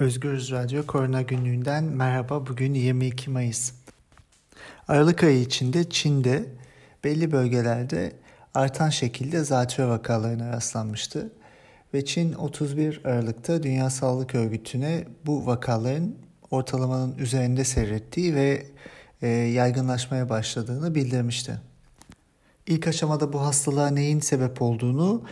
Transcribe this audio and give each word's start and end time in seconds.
Özgürüz 0.00 0.50
Radyo 0.50 0.86
Korona 0.86 1.22
Günlüğü'nden 1.22 1.84
merhaba. 1.84 2.46
Bugün 2.46 2.74
22 2.74 3.30
Mayıs. 3.30 3.72
Aralık 4.88 5.24
ayı 5.24 5.40
içinde 5.40 5.90
Çin'de 5.90 6.44
belli 7.04 7.32
bölgelerde 7.32 8.12
artan 8.54 8.90
şekilde 8.90 9.44
zatürre 9.44 9.86
vakalarına 9.86 10.52
rastlanmıştı. 10.52 11.32
Ve 11.94 12.04
Çin 12.04 12.32
31 12.32 13.00
Aralık'ta 13.04 13.62
Dünya 13.62 13.90
Sağlık 13.90 14.34
Örgütü'ne 14.34 15.04
bu 15.26 15.46
vakaların 15.46 16.14
ortalamanın 16.50 17.18
üzerinde 17.18 17.64
seyrettiği 17.64 18.34
ve 18.34 18.66
e, 19.22 19.28
yaygınlaşmaya 19.28 20.28
başladığını 20.28 20.94
bildirmişti. 20.94 21.60
İlk 22.66 22.88
aşamada 22.88 23.32
bu 23.32 23.40
hastalığa 23.40 23.90
neyin 23.90 24.20
sebep 24.20 24.62
olduğunu 24.62 25.22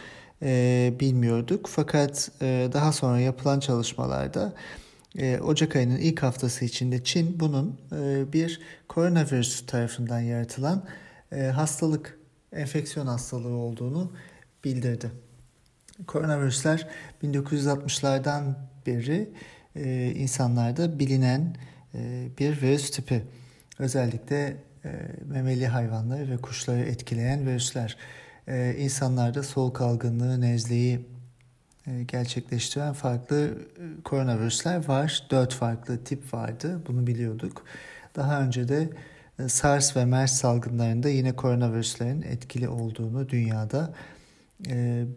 e, 0.45 0.93
bilmiyorduk. 1.01 1.67
Fakat 1.69 2.31
e, 2.43 2.69
daha 2.73 2.93
sonra 2.93 3.21
yapılan 3.21 3.61
çalışmalarda 3.61 4.53
e, 5.19 5.39
Ocak 5.39 5.77
ayının 5.77 5.97
ilk 5.97 6.23
haftası 6.23 6.65
içinde 6.65 7.05
Çin 7.05 7.41
bunun 7.41 7.81
e, 7.93 8.33
bir 8.33 8.61
koronavirüs 8.89 9.67
tarafından 9.67 10.21
yaratılan 10.21 10.85
e, 11.33 11.41
hastalık, 11.41 12.19
enfeksiyon 12.53 13.07
hastalığı 13.07 13.57
olduğunu 13.57 14.13
bildirdi. 14.65 15.11
Koronavirüsler 16.07 16.89
1960'lardan 17.23 18.55
beri 18.87 19.31
e, 19.77 20.13
insanlarda 20.17 20.99
bilinen 20.99 21.57
e, 21.95 22.29
bir 22.39 22.63
virüs 22.63 22.91
tipi. 22.91 23.23
Özellikle 23.79 24.57
e, 24.85 24.91
memeli 25.27 25.67
hayvanları 25.67 26.31
ve 26.31 26.37
kuşları 26.37 26.81
etkileyen 26.81 27.47
virüsler 27.47 27.97
e, 28.49 28.77
insanlarda 28.79 29.43
soğuk 29.43 29.81
algınlığı, 29.81 30.41
nezleyi 30.41 31.01
e, 31.87 32.03
gerçekleştiren 32.03 32.93
farklı 32.93 33.47
e, 33.47 34.03
koronavirüsler 34.03 34.89
var. 34.89 35.27
Dört 35.31 35.55
farklı 35.55 36.05
tip 36.05 36.35
vardı. 36.35 36.83
Bunu 36.87 37.07
biliyorduk. 37.07 37.65
Daha 38.17 38.43
önce 38.43 38.69
de 38.69 38.91
e, 39.39 39.49
SARS 39.49 39.97
ve 39.97 40.05
MERS 40.05 40.33
salgınlarında 40.33 41.09
yine 41.09 41.37
koronavirüslerin 41.37 42.23
etkili 42.23 42.69
olduğunu 42.69 43.29
dünyada 43.29 43.95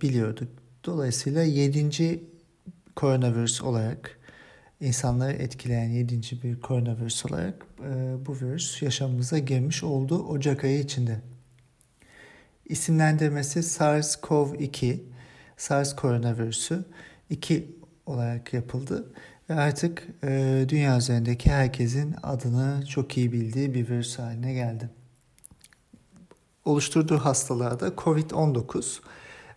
biliyorduk. 0.01 0.47
Dolayısıyla 0.85 1.43
yedinci 1.43 2.23
koronavirüs 2.95 3.61
olarak 3.61 4.19
insanları 4.81 5.31
etkileyen 5.31 5.89
yedinci 5.89 6.43
bir 6.43 6.61
koronavirüs 6.61 7.25
olarak 7.25 7.65
bu 8.25 8.35
virüs 8.35 8.81
yaşamımıza 8.81 9.37
girmiş 9.37 9.83
oldu 9.83 10.27
Ocak 10.27 10.63
ayı 10.63 10.79
içinde. 10.79 11.21
İsimlendirmesi 12.69 13.59
SARS-CoV-2, 13.59 14.99
SARS 15.57 15.95
koronavirüsü 15.95 16.85
2 17.29 17.75
olarak 18.05 18.53
yapıldı. 18.53 19.13
Ve 19.49 19.53
artık 19.53 20.07
e, 20.23 20.65
dünya 20.69 20.97
üzerindeki 20.97 21.51
herkesin 21.51 22.15
adını 22.23 22.85
çok 22.85 23.17
iyi 23.17 23.31
bildiği 23.31 23.73
bir 23.73 23.89
virüs 23.89 24.19
haline 24.19 24.53
geldi. 24.53 24.89
Oluşturduğu 26.65 27.17
hastalığa 27.17 27.79
da 27.79 27.87
COVID-19, 27.87 28.99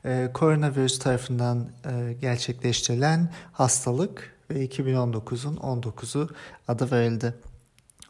e, 0.04 0.30
koronavirüs 0.34 0.98
tarafından 0.98 1.68
e, 1.90 2.12
gerçekleştirilen 2.12 3.32
hastalık 3.52 4.36
ve 4.50 4.66
2019'un 4.66 5.56
19'u 5.56 6.28
adı 6.68 6.90
verildi. 6.90 7.34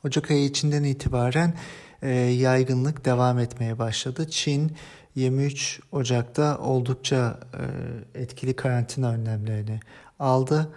Ocak 0.05 0.31
ayı 0.31 0.45
içinden 0.45 0.85
itibaren 0.85 1.55
e, 2.03 2.11
yaygınlık 2.19 3.05
devam 3.05 3.39
etmeye 3.39 3.79
başladı. 3.79 4.31
Çin 4.31 4.77
23 5.15 5.81
Ocak'ta 5.93 6.59
oldukça 6.59 7.41
e, 8.15 8.23
etkili 8.23 8.57
karantina 8.57 9.11
önlemlerini 9.11 9.81
aldı 10.19 10.73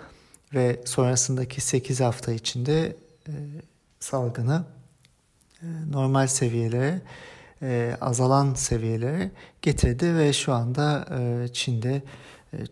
ve 0.53 0.81
sonrasındaki 0.85 1.61
8 1.61 2.01
hafta 2.01 2.31
içinde 2.31 2.95
e, 3.27 3.31
salgını 3.99 4.63
normal 5.89 6.27
seviyelere, 6.27 7.01
azalan 8.01 8.53
seviyelere 8.53 9.31
getirdi 9.61 10.15
ve 10.15 10.33
şu 10.33 10.53
anda 10.53 11.07
Çin'de 11.53 12.01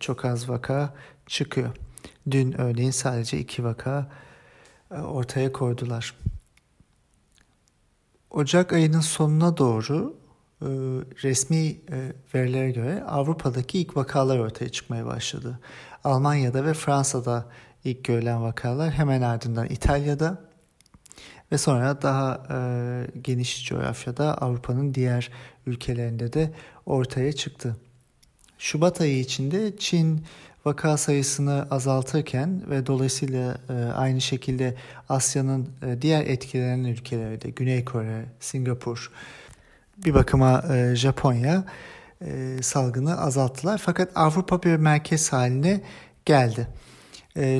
çok 0.00 0.24
az 0.24 0.48
vaka 0.48 0.94
çıkıyor. 1.26 1.70
Dün 2.30 2.60
örneğin 2.60 2.90
sadece 2.90 3.38
iki 3.38 3.64
vaka 3.64 4.10
ortaya 4.90 5.52
koydular. 5.52 6.14
Ocak 8.32 8.72
ayının 8.72 9.00
sonuna 9.00 9.56
doğru 9.56 10.16
e, 10.62 10.66
resmi 11.22 11.56
e, 11.66 11.76
verilere 12.34 12.70
göre 12.70 13.04
Avrupa'daki 13.04 13.78
ilk 13.78 13.96
vakalar 13.96 14.38
ortaya 14.38 14.68
çıkmaya 14.68 15.06
başladı. 15.06 15.58
Almanya'da 16.04 16.64
ve 16.64 16.74
Fransa'da 16.74 17.46
ilk 17.84 18.04
görülen 18.04 18.42
vakalar 18.42 18.90
hemen 18.90 19.22
ardından 19.22 19.66
İtalya'da 19.66 20.38
ve 21.52 21.58
sonra 21.58 22.02
daha 22.02 22.46
e, 22.50 23.20
geniş 23.22 23.66
coğrafyada 23.66 24.38
Avrupa'nın 24.38 24.94
diğer 24.94 25.30
ülkelerinde 25.66 26.32
de 26.32 26.52
ortaya 26.86 27.32
çıktı. 27.32 27.76
Şubat 28.58 29.00
ayı 29.00 29.18
içinde 29.18 29.76
Çin 29.76 30.24
vaka 30.64 30.96
sayısını 30.96 31.66
azaltırken 31.70 32.62
ve 32.70 32.86
dolayısıyla 32.86 33.56
e, 33.68 33.72
aynı 33.92 34.20
şekilde 34.20 34.74
Asya'nın 35.08 35.68
e, 35.82 36.02
diğer 36.02 36.26
etkilenen 36.26 36.84
ülkeleri 36.84 37.40
de 37.40 37.50
Güney 37.50 37.84
Kore, 37.84 38.24
Singapur, 38.40 39.10
bir 40.04 40.14
bakıma 40.14 40.64
e, 40.74 40.96
Japonya 40.96 41.64
salgını 42.60 43.20
azalttılar. 43.20 43.78
Fakat 43.78 44.08
Avrupa 44.14 44.62
bir 44.62 44.76
merkez 44.76 45.32
haline 45.32 45.80
geldi. 46.24 46.68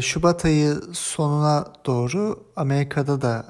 Şubat 0.01 0.45
ayı 0.45 0.81
sonuna 0.93 1.67
doğru 1.87 2.45
Amerika'da 2.57 3.23
da 3.23 3.47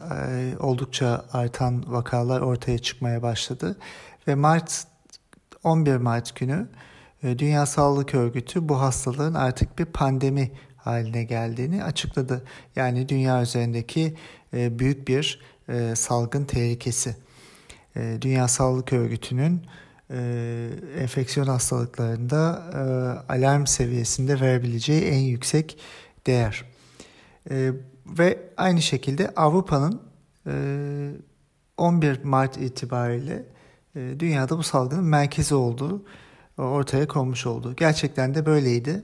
oldukça 0.60 1.24
artan 1.32 1.84
vakalar 1.92 2.40
ortaya 2.40 2.78
çıkmaya 2.78 3.22
başladı. 3.22 3.76
Ve 4.28 4.34
Mart 4.34 4.84
11 5.64 5.96
Mart 5.96 6.36
günü 6.36 6.66
Dünya 7.22 7.66
Sağlık 7.66 8.14
Örgütü 8.14 8.68
bu 8.68 8.80
hastalığın 8.80 9.34
artık 9.34 9.78
bir 9.78 9.84
pandemi 9.84 10.50
haline 10.76 11.24
geldiğini 11.24 11.84
açıkladı. 11.84 12.44
Yani 12.76 13.08
dünya 13.08 13.42
üzerindeki 13.42 14.16
e, 14.54 14.78
büyük 14.78 15.08
bir 15.08 15.40
e, 15.68 15.94
salgın 15.96 16.44
tehlikesi. 16.44 17.16
Dünya 18.20 18.48
Sağlık 18.48 18.92
Örgütü'nün 18.92 19.62
enfeksiyon 20.98 21.46
hastalıklarında 21.46 22.62
alarm 23.28 23.66
seviyesinde 23.66 24.40
verebileceği 24.40 25.02
en 25.02 25.18
yüksek 25.18 25.78
değer. 26.26 26.64
Ve 28.06 28.38
aynı 28.56 28.82
şekilde 28.82 29.28
Avrupa'nın 29.36 30.02
11 31.76 32.24
Mart 32.24 32.56
itibariyle 32.56 33.44
dünyada 33.94 34.58
bu 34.58 34.62
salgının 34.62 35.04
merkezi 35.04 35.54
olduğu 35.54 36.04
ortaya 36.58 37.08
konmuş 37.08 37.46
oldu. 37.46 37.74
Gerçekten 37.76 38.34
de 38.34 38.46
böyleydi. 38.46 39.02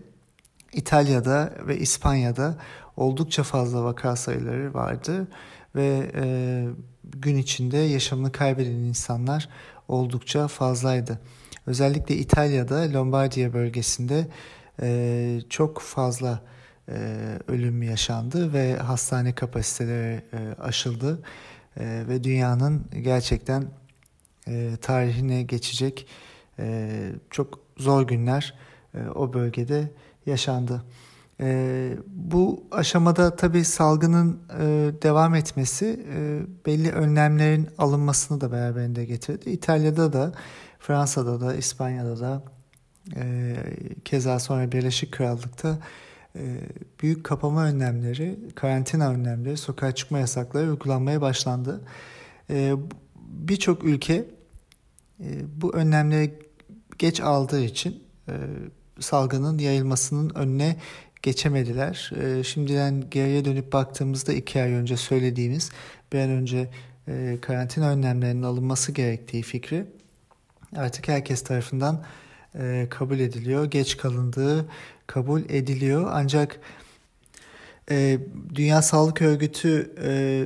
İtalya'da 0.72 1.52
ve 1.66 1.78
İspanya'da 1.78 2.58
oldukça 2.96 3.42
fazla 3.42 3.84
vaka 3.84 4.16
sayıları 4.16 4.74
vardı 4.74 5.28
ve 5.76 6.10
e, 6.14 6.64
gün 7.04 7.36
içinde 7.36 7.76
yaşamını 7.76 8.32
kaybeden 8.32 8.70
insanlar 8.70 9.48
oldukça 9.88 10.48
fazlaydı. 10.48 11.20
Özellikle 11.66 12.16
İtalya'da 12.16 12.92
Lombardiya 12.92 13.52
bölgesinde 13.52 14.26
e, 14.82 15.40
çok 15.48 15.80
fazla 15.80 16.42
e, 16.88 16.94
ölüm 17.48 17.82
yaşandı 17.82 18.52
ve 18.52 18.76
hastane 18.76 19.34
kapasiteleri 19.34 20.22
e, 20.32 20.54
aşıldı 20.60 21.22
e, 21.80 22.04
ve 22.08 22.24
dünyanın 22.24 22.86
gerçekten 23.02 23.64
e, 24.48 24.76
tarihine 24.82 25.42
geçecek 25.42 26.06
e, 26.58 26.88
çok 27.30 27.60
zor 27.76 28.06
günler 28.06 28.54
e, 28.94 29.08
o 29.14 29.32
bölgede 29.32 29.92
yaşandı. 30.26 30.82
E, 31.40 31.90
bu 32.06 32.64
aşamada 32.70 33.36
tabii 33.36 33.64
salgının 33.64 34.40
e, 34.60 34.64
devam 35.02 35.34
etmesi 35.34 36.06
e, 36.14 36.40
belli 36.66 36.92
önlemlerin 36.92 37.68
alınmasını 37.78 38.40
da 38.40 38.52
beraberinde 38.52 39.04
getirdi. 39.04 39.50
İtalya'da 39.50 40.12
da, 40.12 40.32
Fransa'da 40.78 41.40
da, 41.40 41.54
İspanya'da 41.54 42.20
da, 42.20 42.42
keza 44.04 44.38
sonra 44.38 44.72
Birleşik 44.72 45.12
Krallık'ta 45.12 45.78
büyük 47.02 47.24
kapama 47.24 47.64
önlemleri, 47.64 48.38
karantina 48.54 49.10
önlemleri, 49.10 49.56
sokağa 49.56 49.92
çıkma 49.92 50.18
yasakları 50.18 50.70
uygulanmaya 50.70 51.20
başlandı. 51.20 51.80
E, 52.50 52.74
Birçok 53.16 53.84
ülke 53.84 54.24
bu 55.56 55.74
önlemleri 55.74 56.47
geç 56.98 57.20
aldığı 57.20 57.64
için 57.64 58.02
e, 58.28 58.32
salgının 59.00 59.58
yayılmasının 59.58 60.34
önüne 60.34 60.76
geçemediler. 61.22 62.12
E, 62.22 62.44
şimdiden 62.44 63.04
geriye 63.10 63.44
dönüp 63.44 63.72
baktığımızda 63.72 64.32
iki 64.32 64.62
ay 64.62 64.72
önce 64.72 64.96
söylediğimiz 64.96 65.70
bir 66.12 66.18
an 66.18 66.30
önce 66.30 66.70
e, 67.08 67.38
karantina 67.42 67.90
önlemlerinin 67.90 68.42
alınması 68.42 68.92
gerektiği 68.92 69.42
fikri 69.42 69.84
artık 70.76 71.08
herkes 71.08 71.42
tarafından 71.44 72.04
e, 72.54 72.86
kabul 72.90 73.18
ediliyor. 73.18 73.64
Geç 73.64 73.96
kalındığı 73.96 74.68
kabul 75.06 75.42
ediliyor. 75.48 76.10
Ancak 76.12 76.60
E, 77.90 78.18
Dünya 78.54 78.82
Sağlık 78.82 79.22
Örgütü 79.22 79.94
e, 80.02 80.44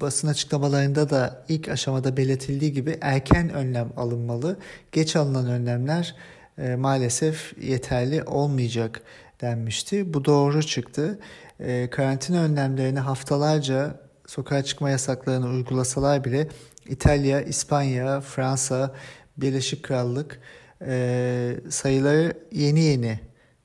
basın 0.00 0.28
açıklamalarında 0.28 1.10
da 1.10 1.44
ilk 1.48 1.68
aşamada 1.68 2.16
belirtildiği 2.16 2.72
gibi 2.72 2.98
erken 3.00 3.50
önlem 3.50 3.88
alınmalı. 3.96 4.56
Geç 4.92 5.16
alınan 5.16 5.46
önlemler 5.46 6.16
e, 6.58 6.76
maalesef 6.76 7.58
yeterli 7.62 8.22
olmayacak 8.22 9.02
denmişti. 9.40 10.14
Bu 10.14 10.24
doğru 10.24 10.62
çıktı. 10.62 11.18
E, 11.60 11.88
karantina 11.90 12.42
önlemlerini 12.42 13.00
haftalarca 13.00 14.00
sokağa 14.26 14.64
çıkma 14.64 14.90
yasaklarını 14.90 15.46
uygulasalar 15.48 16.24
bile 16.24 16.48
İtalya, 16.88 17.42
İspanya, 17.42 18.20
Fransa, 18.20 18.94
Birleşik 19.36 19.82
Krallık 19.82 20.40
e, 20.86 21.56
sayıları 21.68 22.32
yeni 22.52 22.80
yeni 22.80 23.20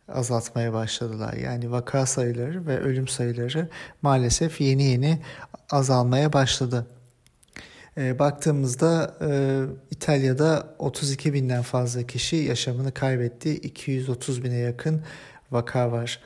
azaltmaya 0.10 0.74
başladılar. 0.74 1.34
Yani 1.34 1.72
vaka 1.72 2.06
sayıları 2.06 2.68
ve 2.68 2.80
ölüm 2.80 3.08
sayıları 3.08 3.70
maalesef 4.02 4.62
yeni 4.62 4.84
yeni 4.84 5.20
azalmaya 5.70 6.34
başladı. 6.34 6.88
E, 7.98 8.20
baktığımızda 8.20 9.18
e, 9.22 9.30
İtalya'da 9.92 10.76
32 10.80 11.34
binden 11.34 11.62
fazla 11.62 12.04
kişi 12.04 12.36
yaşamını 12.36 12.94
kaybetti. 12.94 13.56
230 13.56 14.44
bine 14.44 14.58
yakın 14.58 15.02
vaka 15.52 15.92
var. 15.92 16.20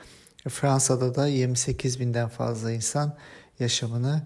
Fransa'da 0.48 1.14
da 1.14 1.26
28 1.26 2.00
binden 2.00 2.28
fazla 2.28 2.72
insan 2.72 3.16
yaşamını 3.58 4.22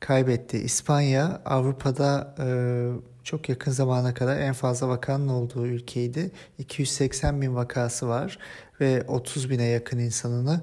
kaybetti. 0.00 0.58
İspanya 0.58 1.42
Avrupa'da 1.44 2.34
e, 2.38 2.46
çok 3.24 3.48
yakın 3.48 3.72
zamana 3.72 4.14
kadar 4.14 4.38
en 4.38 4.52
fazla 4.52 4.88
vakanın 4.88 5.28
olduğu 5.28 5.66
ülkeydi. 5.66 6.30
280 6.58 7.42
bin 7.42 7.54
vakası 7.54 8.08
var 8.08 8.38
ve 8.80 9.04
30 9.08 9.50
bine 9.50 9.64
yakın 9.64 9.98
insanını 9.98 10.60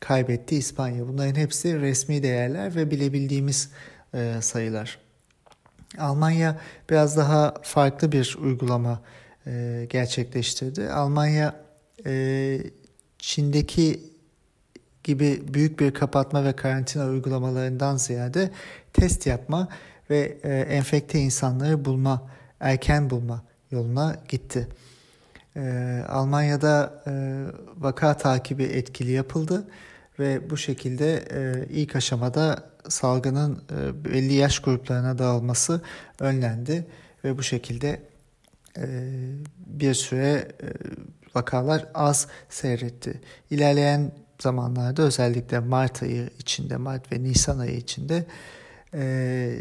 kaybetti 0.00 0.56
İspanya. 0.56 1.08
Bunların 1.08 1.34
hepsi 1.34 1.80
resmi 1.80 2.22
değerler 2.22 2.74
ve 2.74 2.90
bilebildiğimiz 2.90 3.70
e, 4.14 4.34
sayılar. 4.40 4.98
Almanya 5.98 6.60
biraz 6.90 7.16
daha 7.16 7.54
farklı 7.62 8.12
bir 8.12 8.36
uygulama 8.40 9.00
e, 9.46 9.86
gerçekleştirdi. 9.90 10.88
Almanya 10.90 11.54
e, 12.06 12.60
Çin'deki 13.18 14.00
gibi 15.04 15.42
büyük 15.54 15.80
bir 15.80 15.94
kapatma 15.94 16.44
ve 16.44 16.56
karantina 16.56 17.06
uygulamalarından 17.06 17.96
ziyade 17.96 18.50
test 18.92 19.26
yapma 19.26 19.68
ve 20.10 20.38
e, 20.42 20.58
enfekte 20.58 21.18
insanları 21.18 21.84
bulma, 21.84 22.30
erken 22.60 23.10
bulma 23.10 23.44
yoluna 23.70 24.16
gitti. 24.28 24.68
E, 25.56 26.04
Almanya'da 26.08 27.02
e, 27.06 27.12
vaka 27.76 28.16
takibi 28.16 28.62
etkili 28.62 29.10
yapıldı 29.10 29.68
ve 30.18 30.50
bu 30.50 30.56
şekilde 30.56 31.16
e, 31.16 31.66
ilk 31.70 31.96
aşamada 31.96 32.70
salgının 32.88 33.62
e, 33.70 34.04
belli 34.04 34.32
yaş 34.32 34.58
gruplarına 34.58 35.18
dağılması 35.18 35.80
önlendi 36.20 36.86
ve 37.24 37.38
bu 37.38 37.42
şekilde 37.42 38.02
e, 38.78 38.86
bir 39.66 39.94
süre 39.94 40.48
e, 40.62 40.66
vakalar 41.34 41.86
az 41.94 42.28
seyretti. 42.48 43.20
İlerleyen 43.50 44.12
zamanlarda 44.40 45.02
özellikle 45.02 45.58
Mart 45.58 46.02
ayı 46.02 46.30
içinde, 46.38 46.76
Mart 46.76 47.12
ve 47.12 47.22
Nisan 47.22 47.58
ayı 47.58 47.76
içinde 47.76 48.26
e, 48.94 49.56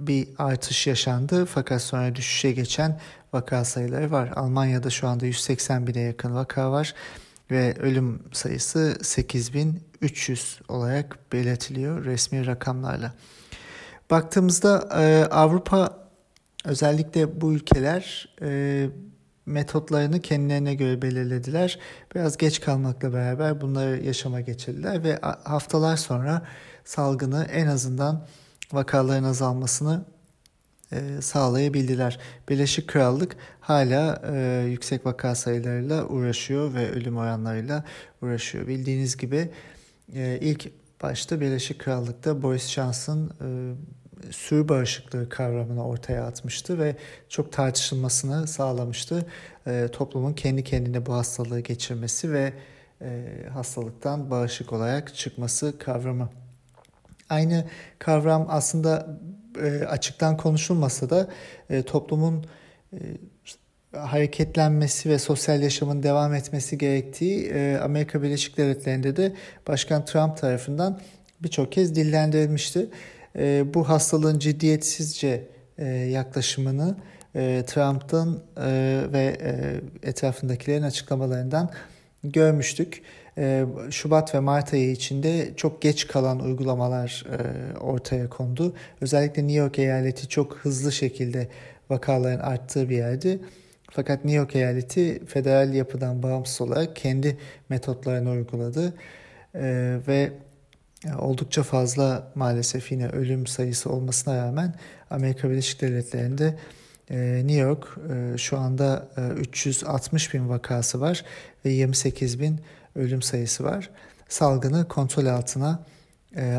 bir 0.00 0.28
artış 0.38 0.86
yaşandı. 0.86 1.46
Fakat 1.46 1.82
sonra 1.82 2.14
düşüşe 2.14 2.52
geçen 2.52 3.00
vaka 3.32 3.64
sayıları 3.64 4.10
var. 4.10 4.32
Almanya'da 4.36 4.90
şu 4.90 5.08
anda 5.08 5.26
180 5.26 5.86
bine 5.86 6.00
yakın 6.00 6.34
vaka 6.34 6.72
var 6.72 6.94
ve 7.50 7.74
ölüm 7.78 8.22
sayısı 8.32 8.98
8300 9.02 10.60
olarak 10.68 11.32
belirtiliyor 11.32 12.04
resmi 12.04 12.46
rakamlarla. 12.46 13.14
Baktığımızda 14.10 14.88
e, 15.00 15.24
Avrupa 15.24 15.98
özellikle 16.64 17.40
bu 17.40 17.52
ülkeler 17.52 18.28
e, 18.42 18.88
metotlarını 19.46 20.20
kendilerine 20.20 20.74
göre 20.74 21.02
belirlediler. 21.02 21.78
Biraz 22.14 22.36
geç 22.36 22.60
kalmakla 22.60 23.12
beraber 23.12 23.60
bunları 23.60 24.04
yaşama 24.04 24.40
geçirdiler 24.40 25.04
ve 25.04 25.18
haftalar 25.44 25.96
sonra 25.96 26.42
salgını 26.84 27.44
en 27.52 27.66
azından 27.66 28.26
vakaların 28.72 29.24
azalmasını 29.24 30.04
e, 30.92 31.20
sağlayabildiler. 31.20 32.18
Birleşik 32.48 32.88
Krallık 32.88 33.36
hala 33.60 34.22
e, 34.34 34.64
yüksek 34.68 35.06
vaka 35.06 35.34
sayılarıyla 35.34 36.06
uğraşıyor 36.06 36.74
ve 36.74 36.90
ölüm 36.90 37.16
oranlarıyla 37.16 37.84
uğraşıyor. 38.22 38.66
Bildiğiniz 38.66 39.16
gibi 39.16 39.50
e, 40.14 40.38
ilk 40.40 40.70
başta 41.02 41.40
Birleşik 41.40 41.78
Krallık'ta 41.78 42.42
Boris 42.42 42.68
Johnson 42.68 43.30
e, 43.40 43.48
sürü 44.30 44.68
bağışıklığı 44.68 45.28
kavramını 45.28 45.86
ortaya 45.86 46.24
atmıştı 46.24 46.78
ve 46.78 46.96
çok 47.28 47.52
tartışılmasını 47.52 48.46
sağlamıştı. 48.46 49.26
E, 49.66 49.88
toplumun 49.92 50.32
kendi 50.32 50.64
kendine 50.64 51.06
bu 51.06 51.14
hastalığı 51.14 51.60
geçirmesi 51.60 52.32
ve 52.32 52.52
e, 53.02 53.26
hastalıktan 53.52 54.30
bağışık 54.30 54.72
olarak 54.72 55.14
çıkması 55.14 55.78
kavramı. 55.78 56.30
Aynı 57.28 57.64
kavram 57.98 58.46
aslında 58.48 59.18
e, 59.62 59.84
açıktan 59.84 60.36
konuşulmasa 60.36 61.10
da 61.10 61.28
e, 61.70 61.82
toplumun 61.82 62.46
e, 62.92 62.98
hareketlenmesi 63.92 65.10
ve 65.10 65.18
sosyal 65.18 65.62
yaşamın 65.62 66.02
devam 66.02 66.34
etmesi 66.34 66.78
gerektiği 66.78 67.46
e, 67.46 67.78
Amerika 67.82 68.22
Birleşik 68.22 68.56
Devletleri'nde 68.56 69.16
de 69.16 69.32
Başkan 69.68 70.04
Trump 70.04 70.36
tarafından 70.36 71.00
birçok 71.40 71.72
kez 71.72 71.94
dillendirilmişti 71.94 72.88
e, 73.36 73.74
bu 73.74 73.88
hastalığın 73.88 74.38
ciddiyetsizce 74.38 75.48
e, 75.78 75.86
yaklaşımını 75.88 76.96
e, 77.34 77.64
Trump'ın 77.66 78.42
e, 78.56 79.02
ve 79.12 79.36
e, 79.40 79.80
etrafındakilerin 80.08 80.82
açıklamalarından 80.82 81.70
görmüştük. 82.24 83.02
E, 83.38 83.66
Şubat 83.90 84.34
ve 84.34 84.40
Mart 84.40 84.72
ayı 84.72 84.90
içinde 84.90 85.50
çok 85.56 85.82
geç 85.82 86.06
kalan 86.06 86.40
uygulamalar 86.40 87.26
e, 87.32 87.78
ortaya 87.78 88.28
kondu. 88.28 88.74
Özellikle 89.00 89.42
New 89.42 89.58
York 89.58 89.78
eyaleti 89.78 90.28
çok 90.28 90.56
hızlı 90.56 90.92
şekilde 90.92 91.48
vakaların 91.90 92.40
arttığı 92.40 92.88
bir 92.88 92.96
yerdi. 92.96 93.40
Fakat 93.90 94.24
New 94.24 94.38
York 94.38 94.56
eyaleti 94.56 95.26
federal 95.26 95.74
yapıdan 95.74 96.22
bağımsız 96.22 96.60
olarak 96.60 96.96
kendi 96.96 97.38
metotlarını 97.68 98.30
uyguladı 98.30 98.94
e, 99.54 99.98
ve 100.08 100.32
oldukça 101.18 101.62
fazla 101.62 102.32
maalesef 102.34 102.92
yine 102.92 103.08
ölüm 103.08 103.46
sayısı 103.46 103.90
olmasına 103.90 104.46
rağmen 104.46 104.74
Amerika 105.10 105.50
Birleşik 105.50 105.80
Devletleri'nde 105.80 106.54
e, 107.10 107.16
New 107.46 107.60
York 107.60 107.98
e, 108.34 108.38
şu 108.38 108.58
anda 108.58 109.08
360 109.38 110.28
e, 110.28 110.38
bin 110.38 110.48
vakası 110.48 111.00
var 111.00 111.24
ve 111.64 111.70
28 111.70 112.40
bin 112.40 112.60
ölüm 112.98 113.22
sayısı 113.22 113.64
var. 113.64 113.90
Salgını 114.28 114.88
kontrol 114.88 115.26
altına 115.26 115.84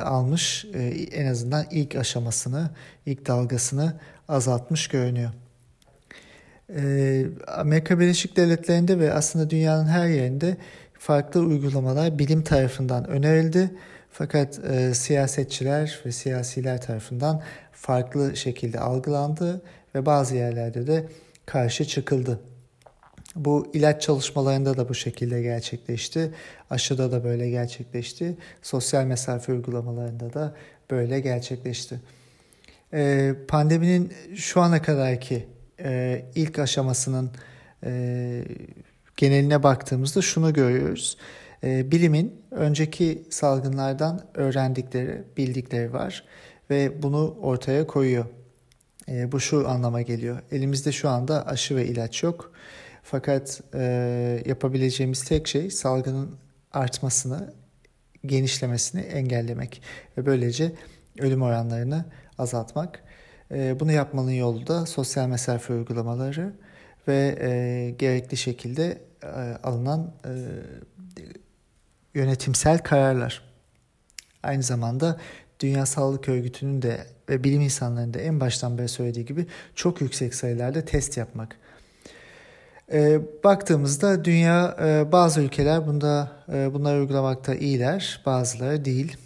almış 0.02 0.66
en 1.12 1.26
azından 1.26 1.66
ilk 1.72 1.96
aşamasını, 1.96 2.70
ilk 3.06 3.28
dalgasını 3.28 3.94
azaltmış 4.28 4.88
görünüyor. 4.88 5.32
Amerika 7.48 8.00
Birleşik 8.00 8.38
Devletleri'nde 8.38 9.00
ve 9.00 9.14
aslında 9.14 9.50
dünyanın 9.50 9.88
her 9.88 10.08
yerinde 10.08 10.58
farklı 11.00 11.40
uygulamalar 11.40 12.20
bilim 12.20 12.44
tarafından 12.44 13.08
önerildi 13.08 13.72
fakat 14.12 14.60
e, 14.60 14.94
siyasetçiler 14.94 16.00
ve 16.06 16.12
siyasiler 16.12 16.82
tarafından 16.82 17.42
farklı 17.72 18.36
şekilde 18.36 18.80
algılandı 18.80 19.62
ve 19.96 20.06
bazı 20.06 20.36
yerlerde 20.36 20.88
de 20.88 21.08
karşı 21.46 21.86
çıkıldı. 21.86 22.40
Bu 23.40 23.68
ilaç 23.74 24.02
çalışmalarında 24.02 24.78
da 24.78 24.90
bu 24.90 24.94
şekilde 24.94 25.42
gerçekleşti. 25.42 26.32
Aşıda 26.70 27.12
da 27.12 27.24
böyle 27.24 27.50
gerçekleşti. 27.50 28.38
Sosyal 28.62 29.06
mesafe 29.06 29.54
uygulamalarında 29.54 30.34
da 30.34 30.56
böyle 30.92 31.20
gerçekleşti. 31.20 32.00
Ee, 32.94 33.34
pandeminin 33.48 34.14
şu 34.36 34.62
ana 34.62 34.82
kadarki 34.82 35.48
e, 35.84 36.22
ilk 36.36 36.60
aşamasının 36.60 37.32
e, 37.84 38.44
geneline 39.18 39.64
baktığımızda 39.64 40.22
şunu 40.22 40.54
görüyoruz. 40.54 41.18
E, 41.64 41.92
bilimin 41.92 42.42
önceki 42.52 43.24
salgınlardan 43.30 44.26
öğrendikleri, 44.34 45.24
bildikleri 45.38 45.94
var 45.94 46.24
ve 46.70 47.04
bunu 47.04 47.38
ortaya 47.42 47.88
koyuyor. 47.88 48.26
E, 49.10 49.32
bu 49.32 49.40
şu 49.40 49.70
anlama 49.70 50.02
geliyor. 50.02 50.40
Elimizde 50.52 50.92
şu 50.92 51.10
anda 51.10 51.48
aşı 51.48 51.76
ve 51.76 51.86
ilaç 51.86 52.24
yok. 52.24 52.52
Fakat 53.12 53.62
e, 53.74 54.44
yapabileceğimiz 54.46 55.24
tek 55.24 55.48
şey 55.48 55.72
salgının 55.72 56.36
artmasını, 56.72 57.54
genişlemesini 58.26 59.02
engellemek 59.02 59.82
ve 60.18 60.26
böylece 60.26 60.72
ölüm 61.20 61.42
oranlarını 61.42 62.06
azaltmak. 62.38 63.04
E, 63.52 63.80
bunu 63.80 63.92
yapmanın 63.92 64.32
yolu 64.32 64.68
da 64.68 64.86
sosyal 64.86 65.28
mesafe 65.28 65.74
uygulamaları 65.74 66.54
ve 67.08 67.38
e, 67.42 67.90
gerekli 67.90 68.38
şekilde 68.38 69.02
e, 69.24 69.28
alınan 69.64 70.14
e, 70.26 70.32
yönetimsel 72.14 72.80
kararlar. 72.80 73.44
Aynı 74.44 74.64
zamanda 74.64 75.20
Dünya 75.60 75.86
Sağlık 75.86 76.30
Örgütü'nün 76.30 76.82
de 76.82 77.06
ve 77.30 77.44
bilim 77.44 77.62
insanlarının 77.62 78.14
da 78.14 78.20
en 78.20 78.40
baştan 78.40 78.78
beri 78.78 78.88
söylediği 78.88 79.26
gibi 79.26 79.48
çok 79.76 80.02
yüksek 80.02 80.36
sayılarda 80.36 80.86
test 80.86 81.18
yapmak. 81.18 81.58
E, 82.94 83.20
baktığımızda 83.44 84.26
dünya 84.26 84.78
e, 84.82 85.12
bazı 85.12 85.42
ülkeler 85.42 85.88
bunda 85.88 86.32
e, 86.54 86.74
bunları 86.74 87.00
uygulamakta 87.00 87.56
iyiler, 87.56 88.22
bazıları 88.26 88.86
değil. 88.86 89.18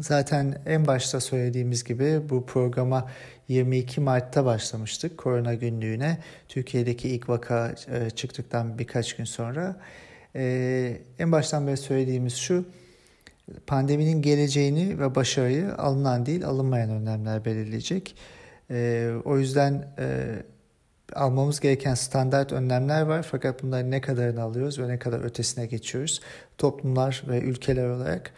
Zaten 0.00 0.62
en 0.66 0.86
başta 0.86 1.20
söylediğimiz 1.20 1.84
gibi 1.84 2.20
bu 2.30 2.46
programa 2.46 3.10
22 3.48 4.00
Mart'ta 4.00 4.44
başlamıştık 4.44 5.18
korona 5.18 5.54
günlüğüne. 5.54 6.18
Türkiye'deki 6.48 7.08
ilk 7.08 7.28
vaka 7.28 7.74
e, 7.88 8.10
çıktıktan 8.10 8.78
birkaç 8.78 9.16
gün 9.16 9.24
sonra. 9.24 9.76
E, 10.36 10.96
en 11.18 11.32
baştan 11.32 11.66
beri 11.66 11.76
söylediğimiz 11.76 12.34
şu, 12.34 12.64
pandeminin 13.66 14.22
geleceğini 14.22 14.98
ve 14.98 15.14
başarıyı 15.14 15.74
alınan 15.74 16.26
değil 16.26 16.46
alınmayan 16.46 16.90
önlemler 16.90 17.44
belirleyecek. 17.44 18.16
E, 18.70 19.10
o 19.24 19.38
yüzden 19.38 19.94
almamız 21.14 21.60
gereken 21.60 21.94
standart 21.94 22.52
önlemler 22.52 23.02
var 23.02 23.26
fakat 23.30 23.62
bunların 23.62 23.90
ne 23.90 24.00
kadarını 24.00 24.42
alıyoruz 24.42 24.78
ve 24.78 24.88
ne 24.88 24.98
kadar 24.98 25.24
ötesine 25.24 25.66
geçiyoruz. 25.66 26.20
Toplumlar 26.58 27.22
ve 27.28 27.40
ülkeler 27.40 27.88
olarak 27.88 28.32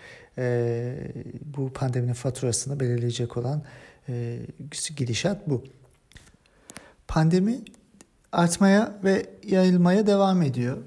bu 1.57 1.73
pandeminin 1.73 2.13
faturasını 2.13 2.81
belirleyecek 2.81 3.37
olan 3.37 3.63
e, 4.09 4.39
gidişat 4.97 5.49
bu. 5.49 5.65
Pandemi 7.09 7.59
artmaya 8.33 8.99
ve 9.05 9.27
yayılmaya 9.47 10.07
devam 10.07 10.43
ediyor. 10.43 10.79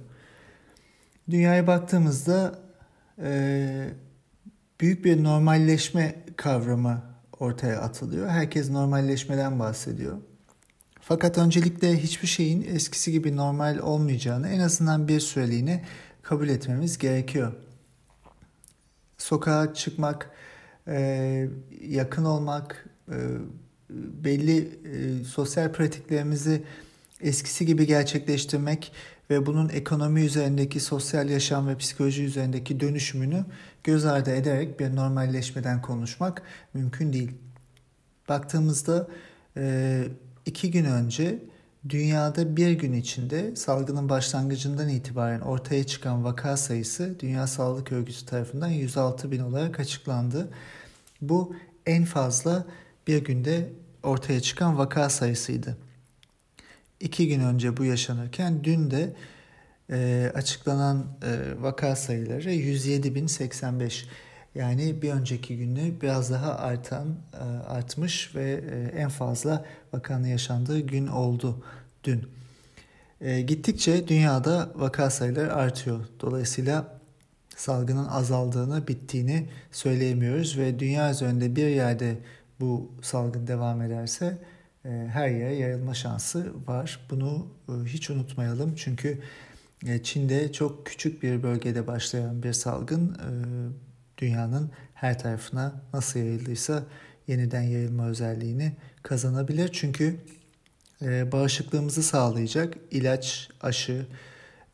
Dünyaya 1.30 1.68
baktığımızda 1.68 2.60
e, 3.24 3.90
büyük 4.82 5.06
bir 5.06 5.24
normalleşme 5.24 6.16
kavramı 6.36 7.02
ortaya 7.40 7.82
atılıyor. 7.82 8.30
Herkes 8.30 8.70
normalleşmeden 8.70 9.60
bahsediyor. 9.60 10.18
Fakat 11.08 11.38
öncelikle 11.38 11.98
hiçbir 11.98 12.28
şeyin 12.28 12.62
eskisi 12.62 13.12
gibi 13.12 13.36
normal 13.36 13.78
olmayacağını 13.78 14.50
en 14.50 14.60
azından 14.60 15.08
bir 15.08 15.20
süreliğine 15.20 15.84
kabul 16.22 16.50
etmemiz 16.50 16.98
gerekiyor. 16.98 17.54
Sokağa 19.18 19.74
çıkmak, 19.74 20.32
e, 20.88 21.50
yakın 21.82 22.26
olmak, 22.26 22.86
e, 23.10 23.18
belli 24.24 24.58
e, 24.60 25.24
sosyal 25.24 25.74
pratiklerimizi 25.74 26.64
eskisi 27.22 27.66
gibi 27.66 27.88
gerçekleştirmek 27.88 28.92
ve 29.30 29.46
bunun 29.46 29.70
ekonomi 29.70 30.22
üzerindeki 30.22 30.80
sosyal 30.80 31.30
yaşam 31.30 31.68
ve 31.68 31.78
psikoloji 31.78 32.24
üzerindeki 32.24 32.80
dönüşümünü 32.80 33.46
göz 33.84 34.06
ardı 34.06 34.32
ederek 34.32 34.80
bir 34.80 34.96
normalleşmeden 34.96 35.82
konuşmak 35.82 36.42
mümkün 36.74 37.14
değil. 37.14 37.32
Baktığımızda 38.30 39.08
iki 40.46 40.72
gün 40.72 40.86
önce 40.86 41.40
dünyada 41.90 42.58
bir 42.58 42.72
gün 42.72 42.94
içinde 42.94 43.56
salgının 43.56 44.10
başlangıcından 44.10 44.90
itibaren 44.90 45.40
ortaya 45.40 45.84
çıkan 45.84 46.24
vaka 46.24 46.58
sayısı 46.58 47.20
Dünya 47.20 47.48
Sağlık 47.48 47.92
Örgütü 47.92 48.26
tarafından 48.26 48.68
106 48.68 49.32
bin 49.32 49.40
olarak 49.40 49.80
açıklandı. 49.80 50.50
Bu 51.22 51.56
en 51.86 52.06
fazla 52.06 52.66
bir 53.08 53.24
günde 53.24 53.74
ortaya 54.04 54.40
çıkan 54.40 54.78
vaka 54.78 55.10
sayısıydı. 55.10 55.78
İki 57.00 57.28
gün 57.28 57.40
önce 57.40 57.78
bu 57.78 57.84
yaşanırken 57.84 58.64
dün 58.64 58.92
de 58.92 59.14
e, 59.92 60.32
açıklanan 60.36 61.06
e, 61.24 61.62
vaka 61.62 61.96
sayıları 61.96 62.54
107.085. 62.54 64.06
Yani 64.56 65.02
bir 65.02 65.12
önceki 65.12 65.58
günde 65.58 66.02
biraz 66.02 66.32
daha 66.32 66.56
artan 66.56 67.16
e, 67.34 67.38
artmış 67.68 68.36
ve 68.36 68.64
e, 68.72 69.00
en 69.00 69.10
fazla 69.10 69.66
vakanın 69.94 70.28
yaşandığı 70.28 70.80
gün 70.80 71.08
oldu 71.08 71.64
dün. 72.04 72.24
E, 73.22 73.42
gittikçe 73.42 74.08
dünyada 74.08 74.72
vaka 74.76 75.10
sayıları 75.10 75.54
artıyor. 75.54 76.06
Dolayısıyla 76.22 77.00
salgının 77.56 78.08
azaldığını, 78.08 78.88
bittiğini 78.88 79.50
söyleyemiyoruz 79.72 80.58
ve 80.58 80.80
dünya 80.80 81.12
üzerinde 81.12 81.56
bir 81.56 81.68
yerde 81.68 82.18
bu 82.60 82.92
salgın 83.02 83.48
devam 83.48 83.82
ederse 83.82 84.38
her 84.84 85.28
yere 85.28 85.56
yayılma 85.56 85.94
şansı 85.94 86.68
var. 86.68 87.08
Bunu 87.10 87.48
hiç 87.86 88.10
unutmayalım 88.10 88.76
çünkü 88.76 89.22
Çin'de 90.04 90.52
çok 90.52 90.86
küçük 90.86 91.24
bir 91.24 91.44
bölgede 91.44 91.88
başlayan 91.88 92.44
bir 92.44 92.54
salgın 92.54 93.18
dünyanın 94.18 94.72
her 94.94 95.20
tarafına 95.20 95.82
nasıl 95.94 96.20
yayıldıysa 96.20 96.84
yeniden 97.28 97.62
yayılma 97.62 98.08
özelliğini 98.08 98.74
kazanabilir. 99.04 99.70
Çünkü 99.74 100.16
bağışıklığımızı 101.02 102.04
sağlayacak 102.04 102.74
ilaç, 102.92 103.50
aşı, 103.62 104.06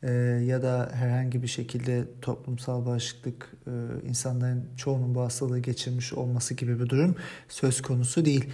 e, 0.02 0.12
ya 0.46 0.62
da 0.62 0.90
herhangi 0.94 1.42
bir 1.42 1.48
şekilde 1.48 2.04
toplumsal 2.22 2.86
bağışıklık 2.86 3.52
e, 3.66 3.70
insanların 4.08 4.68
çoğunun 4.76 5.14
bu 5.14 5.20
hastalığı 5.20 5.58
geçirmiş 5.58 6.12
olması 6.12 6.54
gibi 6.54 6.80
bir 6.80 6.88
durum 6.88 7.16
söz 7.48 7.82
konusu 7.82 8.24
değil. 8.24 8.50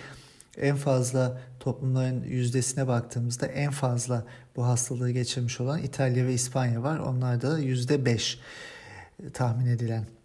En 0.56 0.76
fazla 0.76 1.40
toplumların 1.60 2.24
yüzdesine 2.24 2.88
baktığımızda 2.88 3.46
en 3.46 3.70
fazla 3.70 4.24
bu 4.56 4.66
hastalığı 4.66 5.10
geçirmiş 5.10 5.60
olan 5.60 5.82
İtalya 5.82 6.26
ve 6.26 6.34
İspanya 6.34 6.82
var. 6.82 6.98
Onlar 6.98 7.42
da 7.42 7.58
yüzde 7.58 8.04
beş 8.04 8.40
tahmin 9.34 9.66
edilen. 9.66 10.17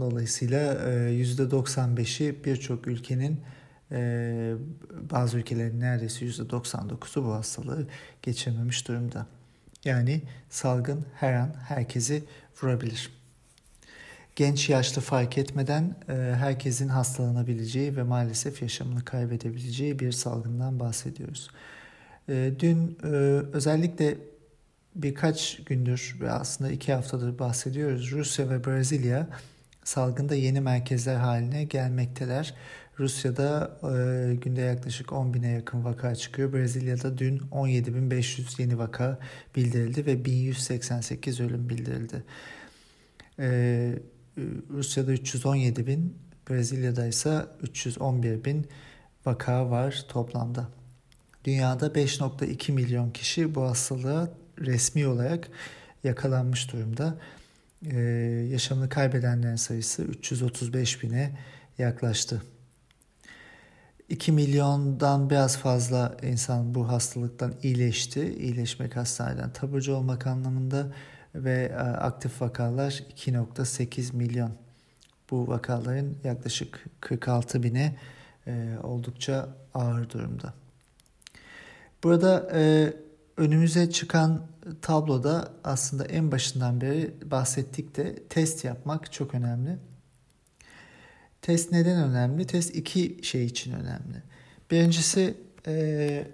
Dolayısıyla 0.00 0.90
yüzde 1.08 1.42
95'i 1.42 2.44
birçok 2.44 2.86
ülkenin 2.86 3.40
bazı 5.10 5.38
ülkelerin 5.38 5.80
neredeyse 5.80 6.24
yüzde 6.24 6.42
99'u 6.42 7.24
bu 7.24 7.32
hastalığı 7.32 7.86
geçirmemiş 8.22 8.88
durumda. 8.88 9.26
Yani 9.84 10.22
salgın 10.50 11.04
her 11.14 11.32
an 11.32 11.54
herkesi 11.68 12.24
vurabilir. 12.62 13.10
Genç 14.36 14.68
yaşlı 14.68 15.02
fark 15.02 15.38
etmeden 15.38 15.94
herkesin 16.34 16.88
hastalanabileceği 16.88 17.96
ve 17.96 18.02
maalesef 18.02 18.62
yaşamını 18.62 19.04
kaybedebileceği 19.04 19.98
bir 19.98 20.12
salgından 20.12 20.80
bahsediyoruz. 20.80 21.50
Dün 22.28 22.98
özellikle 23.52 24.18
birkaç 24.94 25.64
gündür 25.64 26.16
ve 26.20 26.30
aslında 26.30 26.70
iki 26.70 26.92
haftadır 26.92 27.38
bahsediyoruz. 27.38 28.12
Rusya 28.12 28.50
ve 28.50 28.64
Brezilya 28.64 29.28
salgında 29.84 30.34
yeni 30.34 30.60
merkezler 30.60 31.16
haline 31.16 31.64
gelmekteler. 31.64 32.54
Rusya'da 32.98 33.78
e, 33.82 34.34
günde 34.34 34.60
yaklaşık 34.60 35.12
10 35.12 35.34
bine 35.34 35.48
yakın 35.48 35.84
vaka 35.84 36.14
çıkıyor. 36.14 36.52
Brezilya'da 36.52 37.18
dün 37.18 37.38
17.500 37.38 38.62
yeni 38.62 38.78
vaka 38.78 39.18
bildirildi 39.56 40.06
ve 40.06 40.24
1188 40.24 41.40
ölüm 41.40 41.68
bildirildi. 41.68 42.24
E, 43.38 43.94
Rusya'da 44.70 45.12
317 45.12 45.86
bin, 45.86 46.16
Brezilya'da 46.50 47.06
ise 47.06 47.46
311 47.62 48.44
bin 48.44 48.66
vaka 49.26 49.70
var 49.70 50.04
toplamda. 50.08 50.68
Dünyada 51.44 51.86
5.2 51.86 52.72
milyon 52.72 53.10
kişi 53.10 53.54
bu 53.54 53.62
hastalığa 53.62 54.28
resmi 54.58 55.06
olarak 55.06 55.48
yakalanmış 56.04 56.72
durumda. 56.72 57.18
Ee, 57.86 57.98
yaşamını 58.50 58.88
kaybedenlerin 58.88 59.56
sayısı 59.56 60.02
335 60.02 61.02
bine 61.02 61.38
yaklaştı. 61.78 62.42
2 64.08 64.32
milyondan 64.32 65.30
biraz 65.30 65.56
fazla 65.56 66.16
insan 66.22 66.74
bu 66.74 66.88
hastalıktan 66.88 67.54
iyileşti. 67.62 68.34
İyileşmek 68.34 68.96
hastaneden 68.96 69.52
taburcu 69.52 69.94
olmak 69.94 70.26
anlamında 70.26 70.86
ve 71.34 71.72
e, 71.72 71.76
aktif 71.76 72.42
vakalar 72.42 72.90
2.8 72.90 74.16
milyon. 74.16 74.52
Bu 75.30 75.48
vakaların 75.48 76.14
yaklaşık 76.24 76.84
46 77.00 77.62
bine 77.62 77.96
e, 78.46 78.74
oldukça 78.82 79.48
ağır 79.74 80.10
durumda. 80.10 80.54
Burada 82.04 82.50
e, 82.54 82.92
önümüze 83.36 83.90
çıkan 83.90 84.46
tabloda 84.82 85.52
aslında 85.64 86.04
en 86.04 86.32
başından 86.32 86.80
beri 86.80 87.14
bahsettik 87.24 87.96
de 87.96 88.14
test 88.28 88.64
yapmak 88.64 89.12
çok 89.12 89.34
önemli. 89.34 89.78
Test 91.42 91.72
neden 91.72 92.02
önemli? 92.02 92.46
Test 92.46 92.76
iki 92.76 93.20
şey 93.22 93.44
için 93.44 93.72
önemli. 93.72 94.22
Birincisi 94.70 95.34
e, 95.66 96.26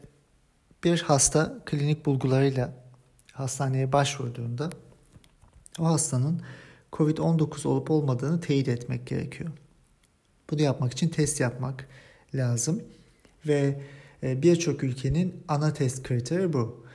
bir 0.84 1.02
hasta 1.02 1.58
klinik 1.64 2.06
bulgularıyla 2.06 2.72
hastaneye 3.32 3.92
başvurduğunda 3.92 4.70
o 5.78 5.84
hastanın 5.84 6.42
COVID-19 6.92 7.68
olup 7.68 7.90
olmadığını 7.90 8.40
teyit 8.40 8.68
etmek 8.68 9.06
gerekiyor. 9.06 9.50
Bunu 10.50 10.62
yapmak 10.62 10.92
için 10.92 11.08
test 11.08 11.40
yapmak 11.40 11.88
lazım 12.34 12.82
ve 13.46 13.80
e, 14.22 14.42
birçok 14.42 14.84
ülkenin 14.84 15.44
ana 15.48 15.72
test 15.72 16.02
kriteri 16.02 16.52
bu. 16.52 16.85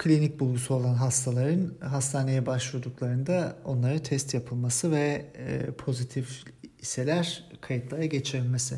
Klinik 0.00 0.40
bulgusu 0.40 0.74
olan 0.74 0.94
hastaların 0.94 1.74
hastaneye 1.80 2.46
başvurduklarında 2.46 3.56
onlara 3.64 3.98
test 3.98 4.34
yapılması 4.34 4.90
ve 4.90 5.26
e, 5.34 5.72
pozitif 5.72 6.44
iseler 6.78 7.50
kayıtlara 7.60 8.04
geçirilmesi. 8.04 8.76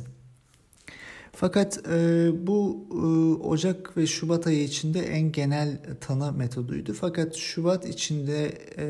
Fakat 1.33 1.81
e, 1.89 2.31
bu 2.47 2.87
e, 2.91 3.07
Ocak 3.45 3.97
ve 3.97 4.07
Şubat 4.07 4.47
ayı 4.47 4.65
içinde 4.65 5.01
en 5.01 5.33
genel 5.33 5.79
tanı 6.01 6.33
metoduydu. 6.33 6.93
Fakat 6.93 7.35
Şubat 7.35 7.89
içinde 7.89 8.59
e, 8.79 8.87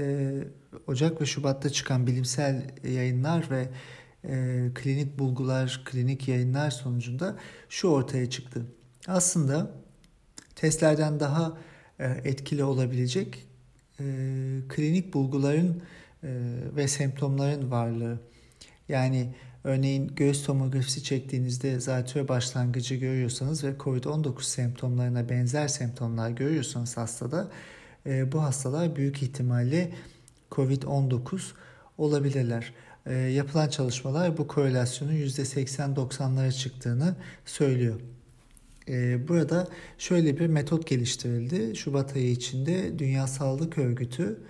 Ocak 0.86 1.20
ve 1.20 1.26
Şubat'ta 1.26 1.70
çıkan 1.70 2.06
bilimsel 2.06 2.70
yayınlar 2.84 3.50
ve 3.50 3.68
e, 4.24 4.68
klinik 4.74 5.18
bulgular, 5.18 5.82
klinik 5.84 6.28
yayınlar 6.28 6.70
sonucunda 6.70 7.36
şu 7.68 7.88
ortaya 7.88 8.30
çıktı. 8.30 8.66
Aslında 9.08 9.70
testlerden 10.54 11.20
daha 11.20 11.58
etkili 12.04 12.64
olabilecek 12.64 13.46
e, 14.00 14.04
klinik 14.68 15.14
bulguların 15.14 15.82
e, 16.22 16.28
ve 16.76 16.88
semptomların 16.88 17.70
varlığı. 17.70 18.18
Yani 18.88 19.34
örneğin 19.64 20.08
göğüs 20.16 20.44
tomografisi 20.46 21.04
çektiğinizde 21.04 21.80
zatürre 21.80 22.28
başlangıcı 22.28 22.94
görüyorsanız 22.94 23.64
ve 23.64 23.72
COVID-19 23.78 24.42
semptomlarına 24.42 25.28
benzer 25.28 25.68
semptomlar 25.68 26.30
görüyorsanız 26.30 26.96
hastada 26.96 27.50
bu 28.06 28.42
hastalar 28.42 28.96
büyük 28.96 29.22
ihtimalle 29.22 29.92
COVID-19 30.50 31.40
olabilirler. 31.98 32.74
yapılan 33.30 33.68
çalışmalar 33.68 34.38
bu 34.38 34.46
korelasyonun 34.46 35.12
%80-90'lara 35.12 36.52
çıktığını 36.52 37.16
söylüyor. 37.44 38.00
Ee, 38.88 39.28
burada 39.28 39.68
şöyle 39.98 40.38
bir 40.38 40.46
metot 40.46 40.86
geliştirildi. 40.86 41.76
Şubat 41.76 42.16
ayı 42.16 42.30
içinde 42.30 42.98
Dünya 42.98 43.26
Sağlık 43.26 43.78
Örgütü 43.78 44.40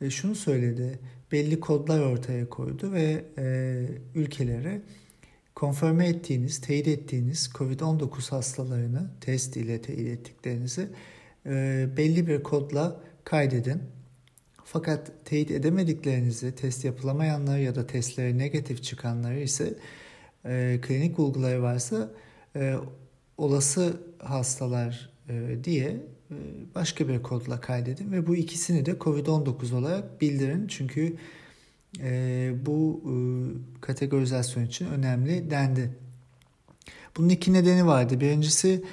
e, 0.00 0.10
şunu 0.10 0.34
söyledi. 0.34 0.98
Belli 1.32 1.60
kodlar 1.60 2.00
ortaya 2.00 2.48
koydu 2.48 2.92
ve 2.92 3.24
e, 3.38 3.84
ülkelere 4.14 4.82
konfirme 5.54 6.08
ettiğiniz, 6.08 6.60
teyit 6.60 6.88
ettiğiniz 6.88 7.50
COVID-19 7.54 8.30
hastalarını 8.30 9.10
test 9.20 9.56
ile 9.56 9.82
teyit 9.82 10.08
ettiklerinizi 10.08 10.88
e, 11.46 11.88
belli 11.96 12.26
bir 12.26 12.42
kodla 12.42 13.00
kaydedin. 13.24 13.82
Fakat 14.64 15.12
teyit 15.24 15.50
edemediklerinizi, 15.50 16.54
test 16.54 16.84
yapılamayanları 16.84 17.60
ya 17.60 17.74
da 17.74 17.86
testleri 17.86 18.38
negatif 18.38 18.82
çıkanları 18.82 19.40
ise 19.40 19.74
klinik 20.82 21.18
bulguları 21.18 21.62
varsa 21.62 22.10
olası 23.40 24.00
hastalar 24.18 25.10
e, 25.28 25.64
diye 25.64 25.88
e, 26.30 26.36
başka 26.74 27.08
bir 27.08 27.22
kodla 27.22 27.60
kaydedin 27.60 28.12
ve 28.12 28.26
bu 28.26 28.36
ikisini 28.36 28.86
de 28.86 28.90
COVID-19 28.90 29.74
olarak 29.74 30.20
bildirin. 30.20 30.66
Çünkü 30.66 31.16
e, 32.02 32.52
bu 32.66 33.02
kategorizasyon 33.80 34.64
için 34.64 34.86
önemli 34.86 35.50
dendi. 35.50 35.90
Bunun 37.16 37.28
iki 37.28 37.52
nedeni 37.52 37.86
vardı. 37.86 38.20
Birincisi 38.20 38.84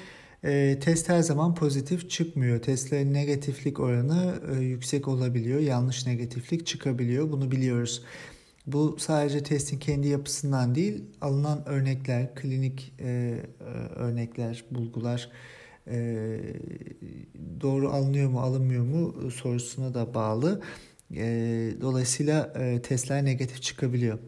test 0.80 1.08
her 1.08 1.22
zaman 1.22 1.54
pozitif 1.54 2.10
çıkmıyor. 2.10 2.62
Testlerin 2.62 3.14
negatiflik 3.14 3.80
oranı 3.80 4.34
yüksek 4.60 5.08
olabiliyor. 5.08 5.60
Yanlış 5.60 6.06
negatiflik 6.06 6.66
çıkabiliyor. 6.66 7.32
Bunu 7.32 7.50
biliyoruz. 7.50 8.02
Bu 8.72 8.96
sadece 8.98 9.42
testin 9.42 9.78
kendi 9.78 10.08
yapısından 10.08 10.74
değil, 10.74 11.04
alınan 11.20 11.68
örnekler, 11.68 12.34
klinik 12.34 12.92
e, 12.98 13.04
e, 13.06 13.64
örnekler, 13.94 14.64
bulgular 14.70 15.30
e, 15.90 16.38
doğru 17.60 17.90
alınıyor 17.90 18.30
mu, 18.30 18.40
alınmıyor 18.40 18.84
mu 18.84 19.30
sorusuna 19.30 19.94
da 19.94 20.14
bağlı. 20.14 20.62
E, 21.14 21.24
dolayısıyla 21.80 22.52
e, 22.58 22.82
testler 22.82 23.24
negatif 23.24 23.62
çıkabiliyor. 23.62 24.18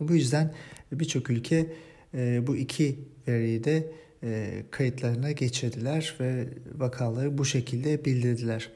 Bu 0.00 0.14
yüzden 0.14 0.54
birçok 0.92 1.30
ülke 1.30 1.72
e, 2.14 2.46
bu 2.46 2.56
iki 2.56 2.98
veriyi 3.28 3.64
de 3.64 3.92
e, 4.22 4.62
kayıtlarına 4.70 5.32
geçirdiler 5.32 6.16
ve 6.20 6.48
vakaları 6.74 7.38
bu 7.38 7.44
şekilde 7.44 8.04
bildirdiler. 8.04 8.70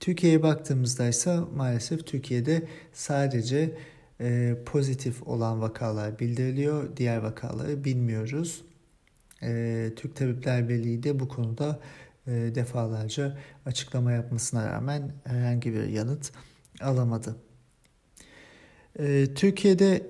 Türkiye'ye 0.00 0.42
baktığımızda 0.42 1.08
ise 1.08 1.38
maalesef 1.56 2.06
Türkiye'de 2.06 2.62
sadece 2.92 3.70
e, 4.20 4.56
pozitif 4.66 5.22
olan 5.22 5.60
vakalar 5.60 6.18
bildiriliyor. 6.18 6.96
Diğer 6.96 7.16
vakaları 7.16 7.84
bilmiyoruz. 7.84 8.64
E, 9.42 9.90
Türk 9.96 10.16
Tabipler 10.16 10.68
Birliği 10.68 11.02
de 11.02 11.20
bu 11.20 11.28
konuda 11.28 11.80
e, 12.26 12.30
defalarca 12.30 13.38
açıklama 13.66 14.12
yapmasına 14.12 14.72
rağmen 14.72 15.12
herhangi 15.24 15.72
bir 15.72 15.84
yanıt 15.84 16.32
alamadı. 16.80 17.36
E, 18.98 19.26
Türkiye'de 19.34 20.06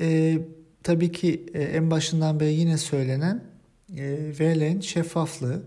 e, 0.00 0.38
tabii 0.82 1.12
ki 1.12 1.46
e, 1.54 1.62
en 1.62 1.90
başından 1.90 2.40
beri 2.40 2.52
yine 2.52 2.78
söylenen 2.78 3.44
e, 3.96 4.02
verilerin 4.40 4.80
şeffaflığı, 4.80 5.62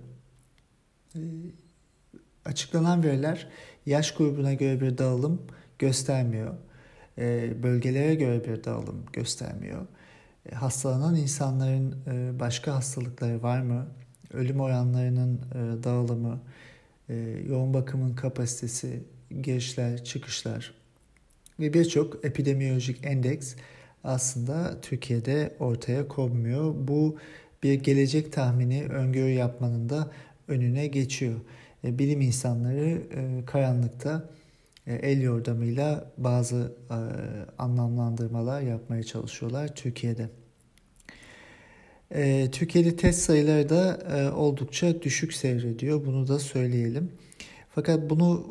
e, 1.15 1.19
açıklanan 2.45 3.03
veriler 3.03 3.47
yaş 3.85 4.13
grubuna 4.13 4.53
göre 4.53 4.81
bir 4.81 4.97
dağılım 4.97 5.41
göstermiyor. 5.79 6.53
E, 7.17 7.53
bölgelere 7.63 8.15
göre 8.15 8.45
bir 8.45 8.63
dağılım 8.63 9.05
göstermiyor. 9.13 9.87
E, 10.51 10.55
hastalanan 10.55 11.15
insanların 11.15 11.95
e, 12.07 12.39
başka 12.39 12.75
hastalıkları 12.75 13.43
var 13.43 13.61
mı? 13.61 13.87
Ölüm 14.33 14.59
oranlarının 14.59 15.41
dağılımı, 15.83 16.41
yoğun 17.47 17.73
bakımın 17.73 18.15
kapasitesi, 18.15 19.03
girişler, 19.41 20.03
çıkışlar 20.03 20.73
ve 21.59 21.73
birçok 21.73 22.25
epidemiolojik 22.25 23.05
endeks 23.05 23.55
aslında 24.03 24.81
Türkiye'de 24.81 25.55
ortaya 25.59 26.07
konmuyor. 26.07 26.73
Bu 26.77 27.17
bir 27.63 27.73
gelecek 27.73 28.33
tahmini, 28.33 28.85
öngörü 28.85 29.29
yapmanın 29.29 29.89
da 29.89 30.11
önüne 30.47 30.87
geçiyor. 30.87 31.39
Bilim 31.83 32.21
insanları 32.21 33.01
karanlıkta 33.45 34.29
el 34.87 35.21
yordamıyla 35.21 36.11
bazı 36.17 36.75
e, 36.89 36.97
anlamlandırmalar 37.57 38.61
yapmaya 38.61 39.03
çalışıyorlar 39.03 39.75
Türkiye'de. 39.75 40.29
E, 42.11 42.51
Türkiye'de 42.51 42.95
test 42.95 43.19
sayıları 43.19 43.69
da 43.69 43.99
oldukça 44.35 45.01
düşük 45.01 45.33
seyrediyor. 45.33 46.05
Bunu 46.05 46.27
da 46.27 46.39
söyleyelim. 46.39 47.11
Fakat 47.69 48.09
bunu 48.09 48.45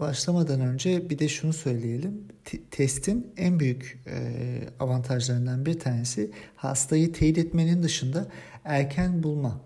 başlamadan 0.00 0.60
önce 0.60 1.10
bir 1.10 1.18
de 1.18 1.28
şunu 1.28 1.52
söyleyelim. 1.52 2.24
testin 2.70 3.32
en 3.36 3.60
büyük 3.60 4.04
avantajlarından 4.80 5.66
bir 5.66 5.78
tanesi 5.78 6.30
hastayı 6.56 7.12
teyit 7.12 7.38
etmenin 7.38 7.82
dışında 7.82 8.26
erken 8.64 9.22
bulma. 9.22 9.60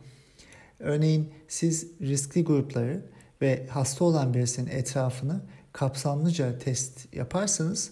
Örneğin 0.78 1.28
siz 1.48 1.86
riskli 2.00 2.44
grupları 2.44 3.02
ve 3.42 3.66
hasta 3.70 4.04
olan 4.04 4.34
birisinin 4.34 4.70
etrafını 4.70 5.40
kapsamlıca 5.72 6.58
test 6.58 7.14
yaparsanız 7.14 7.90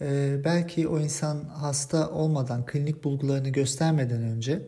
e, 0.00 0.36
belki 0.44 0.88
o 0.88 1.00
insan 1.00 1.44
hasta 1.44 2.10
olmadan 2.10 2.66
klinik 2.66 3.04
bulgularını 3.04 3.48
göstermeden 3.48 4.22
önce 4.22 4.62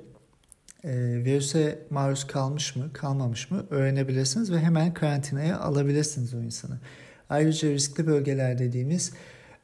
e, 0.84 0.90
virüse 1.24 1.78
maruz 1.90 2.26
kalmış 2.26 2.76
mı 2.76 2.92
kalmamış 2.92 3.50
mı 3.50 3.66
öğrenebilirsiniz 3.70 4.52
ve 4.52 4.58
hemen 4.58 4.94
karantinaya 4.94 5.60
alabilirsiniz 5.60 6.34
o 6.34 6.38
insanı. 6.38 6.78
Ayrıca 7.30 7.68
riskli 7.68 8.06
bölgeler 8.06 8.58
dediğimiz 8.58 9.12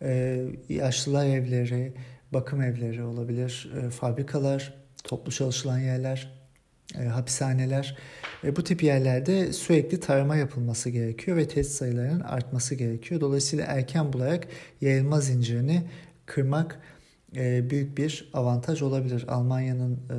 e, 0.02 0.42
yaşlılar 0.68 1.26
evleri, 1.26 1.92
bakım 2.32 2.62
evleri 2.62 3.02
olabilir, 3.02 3.72
e, 3.82 3.90
fabrikalar, 3.90 4.74
toplu 5.04 5.32
çalışılan 5.32 5.78
yerler, 5.78 6.37
e, 6.94 7.04
hapishaneler 7.04 7.96
ve 8.44 8.56
bu 8.56 8.64
tip 8.64 8.82
yerlerde 8.82 9.52
sürekli 9.52 10.00
tarama 10.00 10.36
yapılması 10.36 10.90
gerekiyor 10.90 11.36
ve 11.36 11.48
test 11.48 11.70
sayılarının 11.70 12.20
artması 12.20 12.74
gerekiyor. 12.74 13.20
Dolayısıyla 13.20 13.64
erken 13.64 14.12
bularak 14.12 14.48
yayılma 14.80 15.20
zincirini 15.20 15.82
kırmak 16.26 16.80
e, 17.36 17.70
büyük 17.70 17.98
bir 17.98 18.30
avantaj 18.32 18.82
olabilir. 18.82 19.24
Almanya'nın 19.28 19.98
e, 20.10 20.18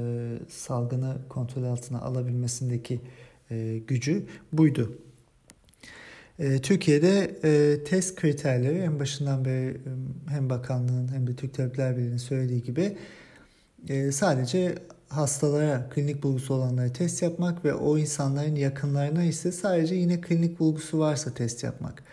salgını 0.49 1.17
kontrol 1.29 1.63
altına 1.63 2.01
alabilmesindeki 2.01 3.01
e, 3.51 3.77
gücü 3.87 4.25
buydu. 4.53 4.97
E, 6.39 6.61
Türkiye'de 6.61 7.39
e, 7.43 7.83
test 7.83 8.15
kriterleri 8.15 8.77
en 8.77 8.99
başından 8.99 9.45
beri 9.45 9.69
e, 9.69 9.91
hem 10.29 10.49
bakanlığın 10.49 11.13
hem 11.13 11.27
de 11.27 11.35
Türk 11.35 11.53
Tabipler 11.53 11.97
Birliği'nin 11.97 12.17
söylediği 12.17 12.63
gibi 12.63 12.97
e, 13.89 14.11
sadece 14.11 14.75
hastalara 15.09 15.89
klinik 15.89 16.23
bulgusu 16.23 16.53
olanlara 16.53 16.93
test 16.93 17.21
yapmak 17.21 17.65
ve 17.65 17.73
o 17.73 17.97
insanların 17.97 18.55
yakınlarına 18.55 19.23
ise 19.23 19.51
sadece 19.51 19.95
yine 19.95 20.21
klinik 20.21 20.59
bulgusu 20.59 20.99
varsa 20.99 21.33
test 21.33 21.63
yapmak. 21.63 22.03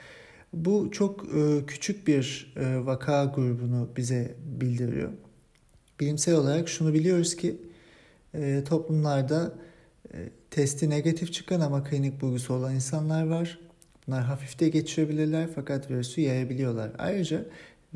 Bu 0.52 0.90
çok 0.90 1.24
e, 1.24 1.66
küçük 1.66 2.06
bir 2.06 2.54
e, 2.56 2.86
vaka 2.86 3.24
grubunu 3.24 3.88
bize 3.96 4.34
bildiriyor. 4.60 5.10
Bilimsel 6.00 6.34
olarak 6.34 6.68
şunu 6.68 6.94
biliyoruz 6.94 7.36
ki 7.36 7.56
e, 8.34 8.64
toplumlarda 8.64 9.52
testi 10.50 10.90
negatif 10.90 11.32
çıkan 11.32 11.60
ama 11.60 11.84
klinik 11.84 12.20
bulgusu 12.20 12.54
olan 12.54 12.74
insanlar 12.74 13.26
var. 13.26 13.58
Bunlar 14.06 14.24
hafif 14.24 14.60
de 14.60 14.68
geçirebilirler 14.68 15.48
fakat 15.54 15.90
virüsü 15.90 16.20
yayabiliyorlar. 16.20 16.90
Ayrıca 16.98 17.44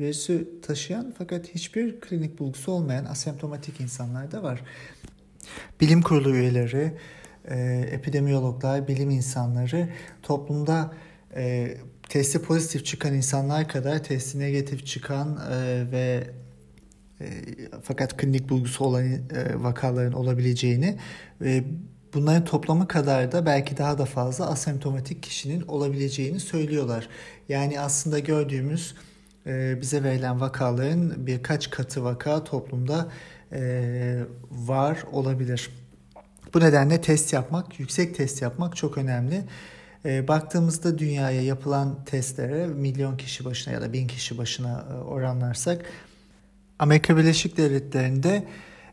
virüsü 0.01 0.61
taşıyan 0.61 1.13
fakat 1.17 1.47
hiçbir 1.47 2.01
klinik 2.01 2.39
bulgusu 2.39 2.71
olmayan 2.71 3.05
asemptomatik 3.05 3.81
insanlar 3.81 4.31
da 4.31 4.43
var. 4.43 4.63
Bilim 5.81 6.01
kurulu 6.01 6.35
üyeleri, 6.35 6.91
e, 7.45 7.89
epidemiyologlar, 7.91 8.87
bilim 8.87 9.09
insanları 9.09 9.89
toplumda 10.23 10.93
e, 11.35 11.77
testi 12.09 12.41
pozitif 12.41 12.85
çıkan 12.85 13.13
insanlar 13.13 13.67
kadar 13.67 14.03
testi 14.03 14.39
negatif 14.39 14.85
çıkan 14.85 15.39
e, 15.51 15.91
ve 15.91 16.27
e, 17.21 17.25
fakat 17.83 18.17
klinik 18.17 18.49
bulgusu 18.49 18.85
olan 18.85 19.19
vakaların 19.55 20.13
olabileceğini 20.13 20.97
ve 21.41 21.63
bunların 22.13 22.45
toplamı 22.45 22.87
kadar 22.87 23.31
da 23.31 23.45
belki 23.45 23.77
daha 23.77 23.97
da 23.97 24.05
fazla 24.05 24.49
asemptomatik 24.49 25.23
kişinin 25.23 25.61
olabileceğini 25.61 26.39
söylüyorlar. 26.39 27.09
Yani 27.49 27.79
aslında 27.79 28.19
gördüğümüz 28.19 28.95
bize 29.81 30.03
verilen 30.03 30.41
vakaların 30.41 31.27
birkaç 31.27 31.69
katı 31.69 32.03
vaka 32.03 32.43
toplumda 32.43 33.07
e, 33.51 34.23
var 34.51 34.99
olabilir. 35.11 35.69
Bu 36.53 36.59
nedenle 36.59 37.01
test 37.01 37.33
yapmak, 37.33 37.79
yüksek 37.79 38.15
test 38.15 38.41
yapmak 38.41 38.75
çok 38.75 38.97
önemli. 38.97 39.43
E, 40.05 40.27
baktığımızda 40.27 40.97
dünyaya 40.97 41.41
yapılan 41.41 42.05
testlere 42.05 42.67
milyon 42.67 43.17
kişi 43.17 43.45
başına 43.45 43.73
ya 43.73 43.81
da 43.81 43.93
bin 43.93 44.07
kişi 44.07 44.37
başına 44.37 44.85
e, 44.91 44.93
oranlarsak 44.93 45.85
Amerika 46.79 47.17
Birleşik 47.17 47.57
Devletleri'nde 47.57 48.47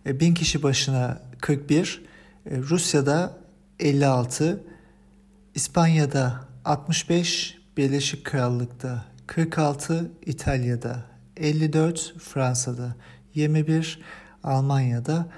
e, 0.07 0.21
bin 0.21 0.35
kişi 0.35 0.63
başına 0.63 1.23
41, 1.41 2.05
e, 2.51 2.59
Rusya'da 2.59 3.39
56, 3.81 4.65
İspanya'da 5.55 6.49
65, 6.65 7.59
Birleşik 7.77 8.25
Krallık'ta 8.25 9.05
46, 9.29 10.11
İtalya'da 10.27 11.05
54, 11.37 12.15
Fransa'da 12.19 12.97
21, 13.35 14.01
Almanya'da 14.45 15.29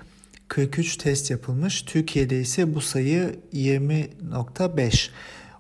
43 0.49 0.97
test 0.97 1.31
yapılmış. 1.31 1.83
Türkiye'de 1.83 2.41
ise 2.41 2.75
bu 2.75 2.81
sayı 2.81 3.41
20.5 3.53 5.11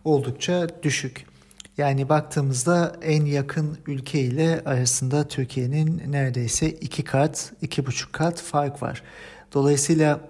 oldukça 0.04 0.68
düşük. 0.82 1.26
Yani 1.78 2.08
baktığımızda 2.08 2.96
en 3.02 3.24
yakın 3.24 3.78
ülke 3.86 4.20
ile 4.20 4.62
arasında 4.64 5.28
Türkiye'nin 5.28 6.02
neredeyse 6.12 6.70
iki 6.70 7.04
kat, 7.04 7.52
iki 7.62 7.86
buçuk 7.86 8.12
kat 8.12 8.40
fark 8.42 8.82
var. 8.82 9.02
Dolayısıyla 9.52 10.20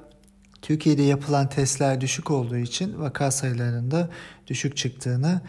Türkiye'de 0.63 1.03
yapılan 1.03 1.49
testler 1.49 2.01
düşük 2.01 2.31
olduğu 2.31 2.57
için 2.57 3.01
vaka 3.01 3.31
sayılarında 3.31 4.11
düşük 4.47 4.77
çıktığını 4.77 5.41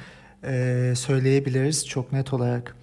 e, 0.44 0.94
söyleyebiliriz 0.96 1.88
çok 1.88 2.12
net 2.12 2.34
olarak. 2.34 2.76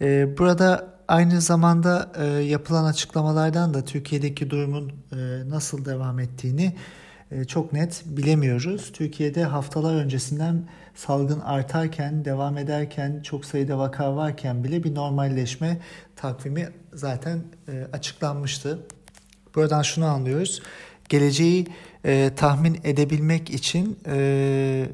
E, 0.00 0.38
burada 0.38 0.94
aynı 1.08 1.40
zamanda 1.40 2.12
e, 2.18 2.24
yapılan 2.26 2.84
açıklamalardan 2.84 3.74
da 3.74 3.84
Türkiye'deki 3.84 4.50
durumun 4.50 4.92
e, 5.12 5.16
nasıl 5.50 5.84
devam 5.84 6.18
ettiğini 6.18 6.74
e, 7.30 7.44
çok 7.44 7.72
net 7.72 8.02
bilemiyoruz. 8.06 8.92
Türkiye'de 8.92 9.44
haftalar 9.44 9.94
öncesinden 9.94 10.68
salgın 10.94 11.40
artarken, 11.40 12.24
devam 12.24 12.58
ederken, 12.58 13.20
çok 13.22 13.44
sayıda 13.44 13.78
vaka 13.78 14.16
varken 14.16 14.64
bile 14.64 14.84
bir 14.84 14.94
normalleşme 14.94 15.78
takvimi 16.16 16.68
zaten 16.92 17.42
e, 17.68 17.86
açıklanmıştı. 17.92 18.78
Buradan 19.54 19.82
şunu 19.82 20.06
anlıyoruz. 20.06 20.62
Geleceği 21.08 21.66
e, 22.04 22.30
tahmin 22.36 22.80
edebilmek 22.84 23.50
için 23.50 23.98
e, 24.06 24.86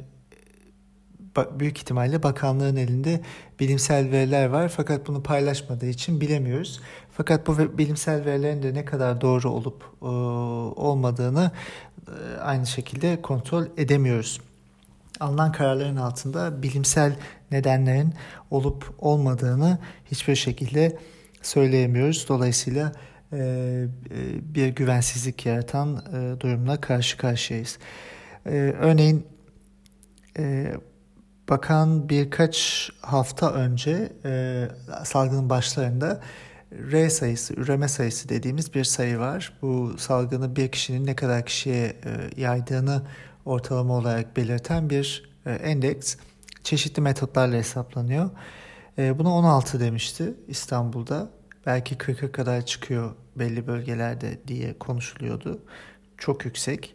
büyük 1.61 1.79
ihtimalle 1.79 2.23
bakanlığın 2.23 2.77
elinde 2.77 3.21
bilimsel 3.61 4.11
veriler 4.11 4.47
var 4.47 4.69
fakat 4.69 5.09
bunu 5.09 5.23
paylaşmadığı 5.23 5.87
için 5.87 6.21
bilemiyoruz. 6.21 6.81
Fakat 7.13 7.47
bu 7.47 7.79
bilimsel 7.79 8.25
verilerin 8.25 8.63
de 8.63 8.75
ne 8.75 8.85
kadar 8.85 9.21
doğru 9.21 9.51
olup 9.51 9.83
e, 10.03 10.07
olmadığını 10.81 11.51
e, 12.09 12.41
aynı 12.41 12.67
şekilde 12.67 13.23
kontrol 13.23 13.65
edemiyoruz. 13.77 14.41
Alınan 15.21 15.53
kararların 15.53 15.97
altında 15.97 16.63
bilimsel 16.63 17.17
nedenlerin 17.51 18.15
olup 18.51 18.95
olmadığını 18.99 19.79
hiçbir 20.11 20.35
şekilde 20.35 20.99
söyleyemiyoruz. 21.43 22.27
Dolayısıyla 22.29 22.93
e, 23.33 23.85
bir 24.55 24.69
güvensizlik 24.69 25.47
yaratan 25.47 26.03
durumla 26.41 26.81
karşı 26.81 27.17
karşıyayız. 27.17 27.79
Örneğin 28.81 29.27
bakan 31.49 32.09
birkaç 32.09 32.91
hafta 33.01 33.53
önce 33.53 34.13
salgının 35.05 35.51
başlarında 35.51 36.21
R 36.73 37.11
sayısı, 37.11 37.55
üreme 37.55 37.89
sayısı 37.89 38.29
dediğimiz 38.29 38.75
bir 38.75 38.85
sayı 38.85 39.19
var. 39.19 39.53
Bu 39.63 39.99
salgını 39.99 40.57
bir 40.57 40.69
kişinin 40.69 41.07
ne 41.07 41.17
kadar 41.17 41.47
kişiye 41.47 41.85
e, 41.87 42.41
yaydığını 42.41 43.03
ortalama 43.45 43.95
olarak 43.95 44.37
belirten 44.37 44.91
bir 44.91 45.31
e, 45.47 45.51
endeks. 45.51 46.17
Çeşitli 46.63 47.01
metotlarla 47.01 47.57
hesaplanıyor. 47.57 48.31
E, 48.99 49.19
buna 49.19 49.35
16 49.35 49.81
demişti 49.81 50.35
İstanbul'da. 50.49 51.31
Belki 51.67 51.95
40'a 51.95 52.33
kadar 52.33 52.67
çıkıyor 52.67 53.15
belli 53.37 53.67
bölgelerde 53.67 54.41
diye 54.49 54.79
konuşuluyordu. 54.79 55.63
Çok 56.19 56.45
yüksek. 56.45 56.95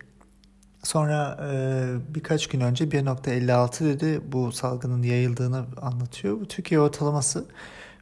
Sonra 0.84 1.40
birkaç 2.16 2.48
gün 2.48 2.62
önce 2.62 2.86
1.56 2.86 3.86
dedi 3.86 4.22
bu 4.32 4.52
salgının 4.52 5.04
yayıldığını 5.04 5.66
anlatıyor. 5.82 6.40
Bu 6.40 6.48
Türkiye 6.48 6.80
ortalaması 6.80 7.46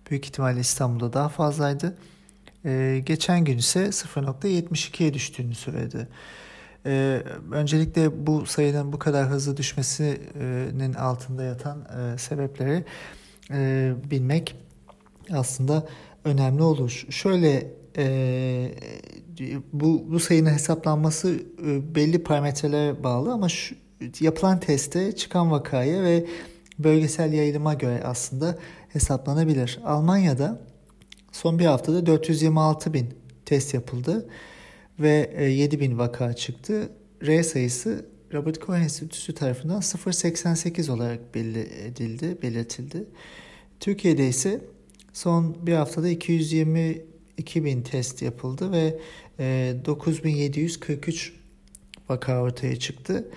Büyük 0.09 0.25
ihtimalle 0.25 0.59
İstanbul'da 0.59 1.13
daha 1.13 1.29
fazlaydı. 1.29 1.97
E, 2.65 3.01
geçen 3.05 3.45
gün 3.45 3.57
ise 3.57 3.79
0.72'ye 3.85 5.13
düştüğünü 5.13 5.55
söyledi. 5.55 6.07
E, 6.85 7.23
öncelikle 7.51 8.27
bu 8.27 8.45
sayının 8.45 8.93
bu 8.93 8.99
kadar 8.99 9.27
hızlı 9.27 9.57
düşmesinin 9.57 10.93
altında 10.93 11.43
yatan 11.43 11.85
e, 11.85 12.17
sebepleri 12.17 12.85
e, 13.51 13.91
bilmek 14.11 14.55
aslında 15.31 15.87
önemli 16.25 16.63
olur. 16.63 17.05
Şöyle 17.09 17.71
e, 17.97 18.05
bu, 19.73 20.05
bu 20.09 20.19
sayının 20.19 20.49
hesaplanması 20.49 21.39
e, 21.65 21.95
belli 21.95 22.23
parametrelere 22.23 23.03
bağlı 23.03 23.33
ama 23.33 23.49
şu, 23.49 23.75
yapılan 24.19 24.59
teste 24.59 25.15
çıkan 25.15 25.51
vakaya 25.51 26.03
ve 26.03 26.25
bölgesel 26.79 27.33
yayılıma 27.33 27.73
göre 27.73 28.01
aslında 28.03 28.57
hesaplanabilir. 28.89 29.79
Almanya'da 29.85 30.61
son 31.31 31.59
bir 31.59 31.65
haftada 31.65 32.05
426 32.05 32.93
bin 32.93 33.09
test 33.45 33.73
yapıldı 33.73 34.29
ve 34.99 35.43
7 35.51 35.75
e, 35.75 35.79
bin 35.79 35.97
vaka 35.97 36.33
çıktı. 36.33 36.89
R 37.27 37.43
sayısı 37.43 38.05
Robert 38.33 38.59
Koch 38.59 38.77
Enstitüsü 38.77 39.33
tarafından 39.33 39.79
0.88 39.81 40.91
olarak 40.91 41.35
belli 41.35 41.59
edildi, 41.59 42.37
belirtildi. 42.41 43.05
Türkiye'de 43.79 44.27
ise 44.27 44.61
son 45.13 45.67
bir 45.67 45.73
haftada 45.73 46.09
222 46.09 47.65
bin 47.65 47.81
test 47.81 48.21
yapıldı 48.21 48.71
ve 48.71 48.99
9743 49.39 51.29
e, 51.29 51.33
vaka 52.09 52.41
ortaya 52.41 52.79
çıktı. 52.79 53.27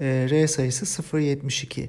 E, 0.00 0.26
R 0.30 0.48
sayısı 0.48 1.02
0.72. 1.02 1.88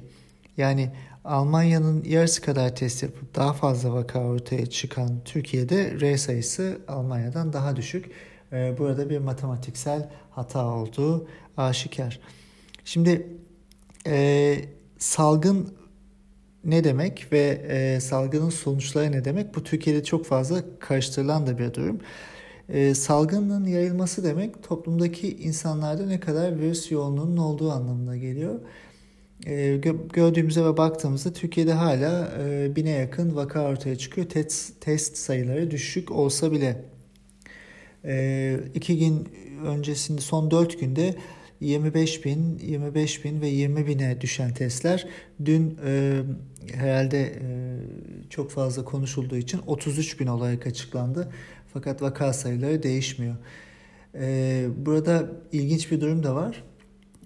Yani 0.56 0.90
Almanya'nın 1.24 2.04
yarısı 2.04 2.42
kadar 2.42 2.76
test 2.76 3.02
yapıp 3.02 3.34
daha 3.34 3.52
fazla 3.52 3.94
vaka 3.94 4.20
ortaya 4.20 4.66
çıkan 4.66 5.20
Türkiye'de 5.24 6.00
R 6.00 6.18
sayısı 6.18 6.78
Almanya'dan 6.88 7.52
daha 7.52 7.76
düşük. 7.76 8.10
Ee, 8.52 8.74
burada 8.78 9.10
bir 9.10 9.18
matematiksel 9.18 10.10
hata 10.30 10.66
olduğu 10.66 11.28
aşikar. 11.56 12.20
Şimdi 12.84 13.26
e, 14.06 14.56
salgın 14.98 15.74
ne 16.64 16.84
demek 16.84 17.32
ve 17.32 17.62
e, 17.68 18.00
salgının 18.00 18.50
sonuçları 18.50 19.12
ne 19.12 19.24
demek? 19.24 19.54
Bu 19.54 19.64
Türkiye'de 19.64 20.04
çok 20.04 20.26
fazla 20.26 20.62
karıştırılan 20.80 21.46
da 21.46 21.58
bir 21.58 21.74
durum. 21.74 22.00
E, 22.68 22.94
salgının 22.94 23.64
yayılması 23.64 24.24
demek 24.24 24.62
toplumdaki 24.62 25.36
insanlarda 25.36 26.06
ne 26.06 26.20
kadar 26.20 26.60
virüs 26.60 26.90
yoğunluğunun 26.90 27.36
olduğu 27.36 27.72
anlamına 27.72 28.16
geliyor 28.16 28.60
e, 29.46 29.76
gördüğümüzde 30.12 30.64
ve 30.64 30.76
baktığımızda 30.76 31.32
Türkiye'de 31.32 31.72
hala 31.72 32.32
e, 32.42 32.76
bine 32.76 32.90
yakın 32.90 33.36
vaka 33.36 33.68
ortaya 33.68 33.96
çıkıyor. 33.96 34.28
Test, 34.28 34.80
test 34.80 35.16
sayıları 35.16 35.70
düşük 35.70 36.10
olsa 36.10 36.52
bile 36.52 36.84
e, 38.04 38.60
iki 38.74 38.98
gün 38.98 39.28
öncesinde 39.66 40.20
son 40.20 40.50
dört 40.50 40.80
günde 40.80 41.14
25 41.62 42.24
bin, 42.24 42.58
25 42.58 43.24
bin 43.24 43.40
ve 43.40 43.48
20 43.48 43.86
bine 43.86 44.20
düşen 44.20 44.54
testler 44.54 45.06
dün 45.44 45.78
e, 45.86 46.22
herhalde 46.74 47.22
e, 47.22 47.40
çok 48.30 48.50
fazla 48.50 48.84
konuşulduğu 48.84 49.36
için 49.36 49.60
33 49.66 50.20
bin 50.20 50.26
olarak 50.26 50.66
açıklandı. 50.66 51.32
Fakat 51.72 52.02
vaka 52.02 52.32
sayıları 52.32 52.82
değişmiyor. 52.82 53.36
E, 54.14 54.66
burada 54.76 55.30
ilginç 55.52 55.90
bir 55.90 56.00
durum 56.00 56.22
da 56.22 56.34
var 56.34 56.62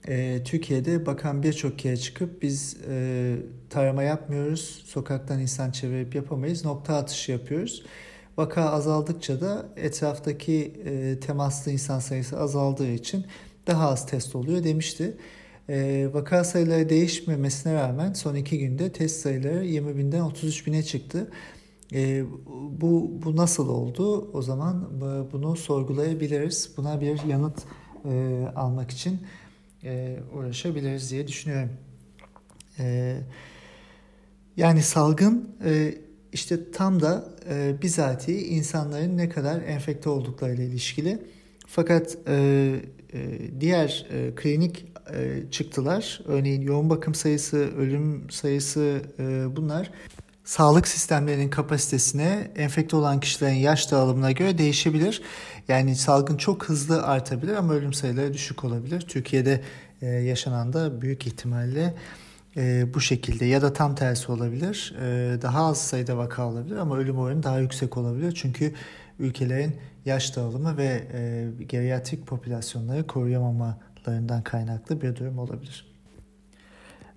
e, 0.09 0.43
Türkiye'de 0.45 1.07
bakan 1.07 1.43
birçok 1.43 1.79
kere 1.79 1.97
çıkıp 1.97 2.43
biz 2.43 2.77
e, 2.91 3.37
tarama 3.71 4.03
yapmıyoruz, 4.03 4.83
sokaktan 4.87 5.41
insan 5.41 5.71
çevirip 5.71 6.15
yapamayız, 6.15 6.65
nokta 6.65 6.97
atışı 6.97 7.33
yapıyoruz. 7.33 7.83
Vaka 8.37 8.71
azaldıkça 8.71 9.41
da 9.41 9.67
etraftaki 9.77 10.73
e, 10.85 11.21
temaslı 11.21 11.73
insan 11.73 11.99
sayısı 11.99 12.41
azaldığı 12.41 12.91
için 12.91 13.27
daha 13.67 13.89
az 13.89 14.07
test 14.07 14.37
oluyor 14.37 14.65
demişti. 14.65 15.17
E, 15.69 16.09
vaka 16.13 16.45
sayıları 16.45 16.89
değişmemesine 16.89 17.75
rağmen 17.75 18.13
son 18.13 18.35
iki 18.35 18.59
günde 18.59 18.93
test 18.93 19.21
sayıları 19.21 19.65
20 19.65 19.97
binden 19.97 20.21
33 20.21 20.67
bine 20.67 20.83
çıktı. 20.83 21.31
E, 21.93 22.25
bu, 22.81 23.11
bu 23.25 23.37
nasıl 23.37 23.69
oldu? 23.69 24.31
O 24.33 24.43
zaman 24.43 24.89
bunu 25.33 25.57
sorgulayabiliriz. 25.57 26.71
Buna 26.77 27.01
bir 27.01 27.23
yanıt 27.23 27.63
e, 28.05 28.45
almak 28.57 28.91
için 28.91 29.21
e, 29.85 30.19
uğraşabiliriz 30.35 31.11
diye 31.11 31.29
düşünüyorum. 31.29 31.71
E, 32.79 33.17
yani 34.57 34.83
salgın 34.83 35.51
e, 35.65 35.95
işte 36.33 36.71
tam 36.71 37.01
da 37.01 37.29
e, 37.51 37.75
bizatihi 37.83 38.47
insanların 38.47 39.17
ne 39.17 39.29
kadar 39.29 39.63
enfekte 39.63 40.09
olduklarıyla 40.11 40.65
ilişkili. 40.65 41.19
Fakat 41.67 42.19
e, 42.29 42.33
e, 42.33 42.81
diğer 43.61 44.07
e, 44.11 44.35
klinik 44.35 44.87
e, 45.15 45.51
çıktılar, 45.51 46.21
örneğin 46.27 46.63
yoğun 46.63 46.91
bakım 46.91 47.15
sayısı, 47.15 47.57
ölüm 47.57 48.31
sayısı 48.31 49.01
e, 49.19 49.57
bunlar 49.57 49.91
sağlık 50.45 50.89
sistemlerinin 50.89 51.51
kapasitesine 51.51 52.51
enfekte 52.57 52.97
olan 52.97 53.21
kişilerin 53.21 53.55
yaş 53.55 53.91
dağılımına 53.93 54.33
göre 54.33 54.59
değişebilir. 54.59 55.23
Yani 55.69 55.97
salgın 55.97 56.37
çok 56.37 56.65
hızlı 56.65 57.03
artabilir 57.03 57.55
ama 57.55 57.75
ölüm 57.75 57.93
sayıları 57.93 58.35
düşük 58.35 58.65
olabilir. 58.65 59.01
Türkiye'de 59.01 59.61
e, 60.03 60.07
yaşanan 60.07 60.73
da 60.73 61.03
büyük 61.03 61.27
ihtimalle 61.27 61.95
e, 62.57 62.95
bu 62.95 63.01
şekilde 63.01 63.45
ya 63.45 63.63
da 63.63 63.73
tam 63.73 63.95
tersi 63.95 64.33
olabilir. 64.33 64.95
E, 65.03 65.39
daha 65.43 65.67
az 65.67 65.81
sayıda 65.81 66.17
vaka 66.17 66.47
olabilir 66.49 66.77
ama 66.77 66.97
ölüm 66.97 67.19
oranı 67.19 67.43
daha 67.43 67.59
yüksek 67.59 67.97
olabilir. 67.97 68.33
Çünkü 68.33 68.75
ülkelerin 69.19 69.77
yaş 70.05 70.37
dağılımı 70.37 70.77
ve 70.77 71.09
e, 71.13 71.49
geriatrik 71.65 72.27
popülasyonları 72.27 73.07
koruyamamalarından 73.07 74.43
kaynaklı 74.43 75.01
bir 75.03 75.17
durum 75.17 75.39
olabilir. 75.39 75.97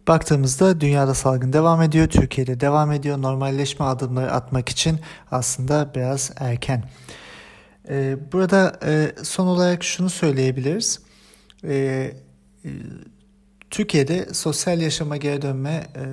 Baktığımızda 0.08 0.82
dünyada 0.82 1.14
salgın 1.14 1.54
devam 1.54 1.82
ediyor, 1.82 2.08
Türkiye'de 2.08 2.60
devam 2.60 2.92
ediyor. 2.92 3.22
Normalleşme 3.22 3.86
adımları 3.86 4.32
atmak 4.32 4.70
için 4.70 5.00
aslında 5.32 5.92
biraz 5.96 6.32
erken. 6.38 6.84
Ee, 7.90 8.18
burada 8.32 8.80
e, 8.86 9.12
son 9.24 9.48
olarak 9.48 9.84
şunu 9.84 10.10
söyleyebiliriz. 10.10 11.00
Ee, 11.64 12.14
e, 12.66 12.70
Türkiye'de 13.70 14.34
sosyal 14.34 14.82
yaşama 14.82 15.18
geri 15.18 15.42
dönme 15.42 15.88
e, 15.96 16.06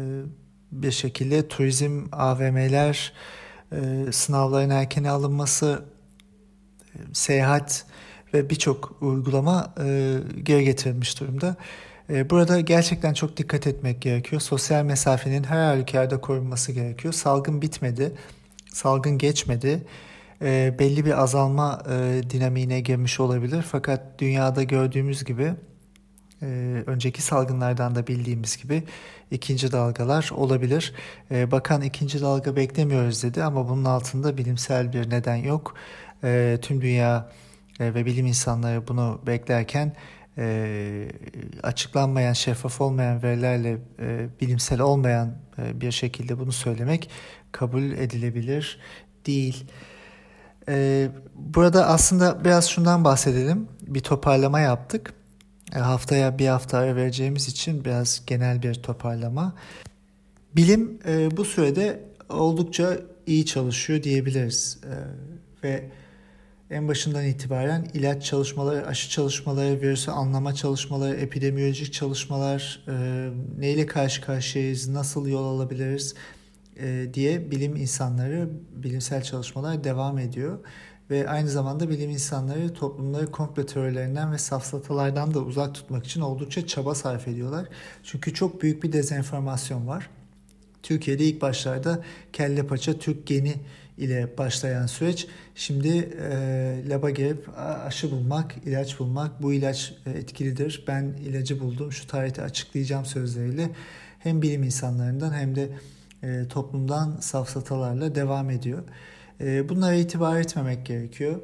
bir 0.72 0.90
şekilde 0.90 1.49
turizm, 1.49 2.05
AVM'ler, 2.12 3.12
sınavların 4.13 4.71
erkene 4.71 5.11
alınması, 5.11 5.85
seyahat 7.13 7.87
ve 8.35 8.51
birçok 8.51 9.03
uygulama 9.03 9.75
geri 10.45 10.65
getirilmiş 10.65 11.21
durumda. 11.21 11.57
Ee, 12.11 12.31
burada 12.31 12.61
gerçekten 12.61 13.15
çok 13.15 13.37
dikkat 13.37 13.67
etmek 13.67 14.03
gerekiyor. 14.03 14.43
Sosyal 14.43 14.85
mesafenin 14.85 15.45
her 15.45 15.65
halükarda 15.65 16.21
korunması 16.21 16.73
gerekiyor. 16.73 17.15
Salgın 17.15 17.63
bitmedi, 17.63 18.13
salgın 18.73 19.19
geçmedi. 19.19 19.83
Ee, 20.43 20.75
belli 20.79 21.05
bir 21.05 21.23
azalma 21.23 21.83
e, 21.91 22.23
dinamiğine 22.31 22.81
girmiş 22.81 23.21
olabilir. 23.21 23.63
Fakat 23.63 24.03
dünyada 24.19 24.63
gördüğümüz 24.63 25.25
gibi 25.25 25.53
e, 26.42 26.46
önceki 26.87 27.22
salgınlardan 27.22 27.94
da 27.94 28.07
bildiğimiz 28.07 28.57
gibi 28.62 28.83
ikinci 29.31 29.72
dalgalar 29.72 30.31
olabilir. 30.35 30.94
Ee, 31.31 31.51
bakan 31.51 31.83
ikinci 31.83 32.20
dalga 32.20 32.57
beklemiyoruz 32.57 33.22
dedi 33.22 33.42
ama 33.42 33.68
bunun 33.68 33.85
altında 33.85 34.37
bilimsel 34.37 34.92
bir 34.92 35.11
neden 35.11 35.37
yok. 35.37 35.75
Tüm 36.62 36.81
dünya 36.81 37.31
e, 37.81 37.94
ve 37.94 38.07
bilim 38.07 38.27
insanları 38.27 38.88
bunu 38.88 39.20
beklerken 39.27 39.92
e, 40.38 41.09
açıklanmayan, 41.62 42.33
şeffaf 42.33 42.81
olmayan 42.81 43.22
verilerle 43.22 43.79
e, 44.01 44.29
bilimsel 44.40 44.81
olmayan 44.81 45.37
e, 45.59 45.81
bir 45.81 45.90
şekilde 45.90 46.38
bunu 46.38 46.53
söylemek 46.53 47.11
kabul 47.53 47.83
edilebilir 47.83 48.81
değil. 49.27 49.64
E, 50.68 51.09
burada 51.35 51.87
aslında 51.87 52.44
biraz 52.44 52.68
şundan 52.70 53.05
bahsedelim. 53.05 53.68
Bir 53.81 54.01
toparlama 54.01 54.61
yaptık. 54.61 55.14
E, 55.75 55.79
haftaya 55.79 56.39
bir 56.39 56.47
hafta 56.47 56.79
ara 56.79 56.97
vereceğimiz 56.97 57.49
için 57.49 57.85
biraz 57.85 58.23
genel 58.27 58.63
bir 58.63 58.75
toparlama. 58.75 59.55
Bilim 60.57 60.99
e, 61.09 61.37
bu 61.37 61.45
sürede 61.45 62.01
oldukça 62.29 62.99
iyi 63.27 63.47
çalışıyor 63.47 64.03
diyebiliriz. 64.03 64.79
E, 64.85 64.95
ve 65.65 65.91
en 66.71 66.89
başından 66.89 67.25
itibaren 67.25 67.87
ilaç 67.95 68.25
çalışmaları, 68.25 68.87
aşı 68.87 69.11
çalışmaları, 69.11 69.81
virüsü 69.81 70.11
anlama 70.11 70.55
çalışmaları, 70.55 71.17
epidemiyolojik 71.17 71.93
çalışmalar, 71.93 72.85
neyle 73.59 73.87
karşı 73.87 74.23
karşıyayız, 74.23 74.89
nasıl 74.89 75.29
yol 75.29 75.45
alabiliriz 75.45 76.15
diye 77.15 77.51
bilim 77.51 77.77
insanları, 77.77 78.49
bilimsel 78.77 79.23
çalışmalar 79.23 79.85
devam 79.85 80.19
ediyor. 80.19 80.59
Ve 81.11 81.29
aynı 81.29 81.49
zamanda 81.49 81.90
bilim 81.90 82.11
insanları 82.11 82.75
toplumları 82.75 83.31
komplo 83.31 83.66
teorilerinden 83.66 84.33
ve 84.33 84.38
safsatalardan 84.38 85.35
da 85.35 85.38
uzak 85.40 85.75
tutmak 85.75 86.07
için 86.07 86.21
oldukça 86.21 86.66
çaba 86.66 86.95
sarf 86.95 87.29
ediyorlar. 87.29 87.69
Çünkü 88.03 88.35
çok 88.35 88.62
büyük 88.62 88.83
bir 88.83 88.92
dezenformasyon 88.92 89.87
var. 89.87 90.11
Türkiye'de 90.83 91.25
ilk 91.25 91.42
başlarda 91.42 92.03
kelle 92.33 92.66
paça 92.66 92.99
Türk 92.99 93.27
geni 93.27 93.55
ile 93.99 94.38
başlayan 94.38 94.87
süreç 94.87 95.27
şimdi 95.55 95.88
e, 96.23 96.88
laba 96.88 97.11
gelip 97.11 97.49
aşı 97.87 98.11
bulmak, 98.11 98.57
ilaç 98.64 98.99
bulmak, 98.99 99.42
bu 99.42 99.53
ilaç 99.53 99.95
etkilidir, 100.07 100.85
ben 100.88 101.05
ilacı 101.05 101.61
buldum, 101.61 101.92
şu 101.92 102.07
tarihte 102.07 102.42
açıklayacağım 102.42 103.05
sözleriyle 103.05 103.71
hem 104.19 104.42
bilim 104.42 104.62
insanlarından 104.62 105.33
hem 105.33 105.57
de 105.57 105.69
e, 106.23 106.49
toplumdan 106.49 107.16
safsatalarla 107.21 108.14
devam 108.14 108.51
ediyor. 108.51 108.83
E, 109.40 109.68
bunlara 109.68 109.94
itibar 109.94 110.40
etmemek 110.40 110.87
gerekiyor. 110.87 111.40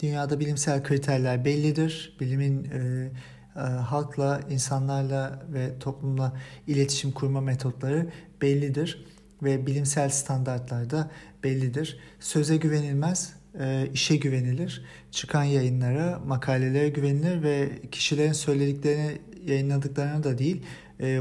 Dünyada 0.00 0.40
bilimsel 0.40 0.82
kriterler 0.82 1.44
bellidir. 1.44 2.16
Bilimin 2.20 2.64
e, 2.64 3.10
e, 3.56 3.60
halkla, 3.60 4.40
insanlarla 4.50 5.42
ve 5.52 5.78
toplumla 5.78 6.32
iletişim 6.66 7.12
kurma 7.12 7.40
metotları 7.40 8.06
bellidir 8.42 9.04
ve 9.42 9.66
bilimsel 9.66 10.08
standartlar 10.08 10.90
da 10.90 11.10
bellidir. 11.44 11.98
Söze 12.20 12.56
güvenilmez, 12.56 13.32
e, 13.60 13.88
işe 13.94 14.16
güvenilir. 14.16 14.84
Çıkan 15.10 15.44
yayınlara, 15.44 16.18
makalelere 16.26 16.88
güvenilir 16.88 17.42
ve 17.42 17.68
kişilerin 17.90 18.32
söylediklerini 18.32 19.18
yayınladıklarına 19.46 20.24
da 20.24 20.38
değil, 20.38 20.62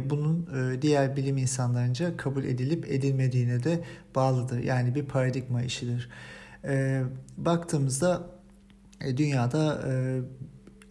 bunun 0.09 0.49
e, 0.55 0.81
diğer 0.81 1.15
bilim 1.15 1.37
insanlarınca 1.37 2.17
kabul 2.17 2.43
edilip 2.43 2.91
edilmediğine 2.91 3.63
de 3.63 3.83
bağlıdır. 4.15 4.59
Yani 4.59 4.95
bir 4.95 5.05
paradigma 5.05 5.63
işidir. 5.63 6.09
Baktığımızda 7.37 8.29
dünyada 9.17 9.81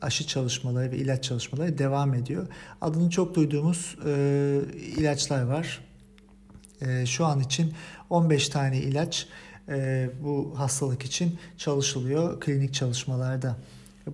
aşı 0.00 0.26
çalışmaları 0.26 0.90
ve 0.90 0.96
ilaç 0.96 1.24
çalışmaları 1.24 1.78
devam 1.78 2.14
ediyor. 2.14 2.46
Adını 2.80 3.10
çok 3.10 3.34
duyduğumuz 3.34 3.96
ilaçlar 4.96 5.42
var. 5.42 5.80
Şu 7.04 7.24
an 7.24 7.40
için 7.40 7.74
15 8.10 8.48
tane 8.48 8.78
ilaç 8.78 9.28
e, 9.68 10.10
bu 10.22 10.54
hastalık 10.56 11.02
için 11.02 11.38
çalışılıyor 11.56 12.40
klinik 12.40 12.74
çalışmalarda. 12.74 13.56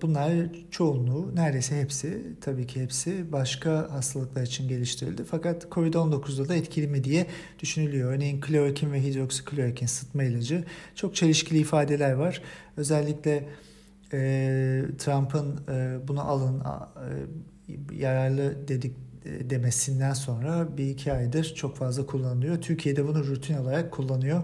Bunlar 0.01 0.33
çoğunluğu, 0.71 1.35
neredeyse 1.35 1.81
hepsi, 1.81 2.23
tabii 2.41 2.67
ki 2.67 2.81
hepsi 2.81 3.31
başka 3.31 3.91
hastalıklar 3.91 4.41
için 4.41 4.67
geliştirildi. 4.67 5.23
Fakat 5.23 5.67
COVID-19'da 5.71 6.49
da 6.49 6.55
etkili 6.55 6.87
mi 6.87 7.03
diye 7.03 7.27
düşünülüyor. 7.59 8.13
Örneğin 8.13 8.41
klorokin 8.41 8.93
ve 8.93 9.03
hidroksiklorokin 9.03 9.85
sıtma 9.85 10.23
ilacı 10.23 10.63
çok 10.95 11.15
çelişkili 11.15 11.59
ifadeler 11.59 12.13
var. 12.13 12.41
Özellikle 12.77 13.49
e, 14.13 14.17
Trump'ın 14.97 15.59
e, 15.69 16.07
bunu 16.07 16.21
alın, 16.21 16.59
e, 16.59 17.95
yararlı 17.95 18.67
dedik 18.67 18.93
e, 19.25 19.49
demesinden 19.49 20.13
sonra 20.13 20.77
bir 20.77 20.89
iki 20.89 21.13
aydır 21.13 21.53
çok 21.55 21.77
fazla 21.77 22.05
kullanılıyor. 22.05 22.61
Türkiye'de 22.61 23.07
bunu 23.07 23.25
rutin 23.25 23.57
olarak 23.57 23.91
kullanıyor. 23.91 24.43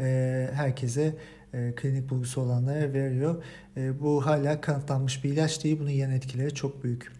E, 0.00 0.50
herkese 0.54 1.16
e, 1.54 1.74
klinik 1.76 2.10
bulgusu 2.10 2.40
olanlara 2.40 2.92
veriyor. 2.92 3.44
Bu 3.76 4.26
hala 4.26 4.60
kanıtlanmış 4.60 5.24
bir 5.24 5.32
ilaç 5.32 5.64
değil. 5.64 5.78
Bunun 5.80 5.90
yan 5.90 6.10
etkileri 6.10 6.54
çok 6.54 6.84
büyük. 6.84 7.12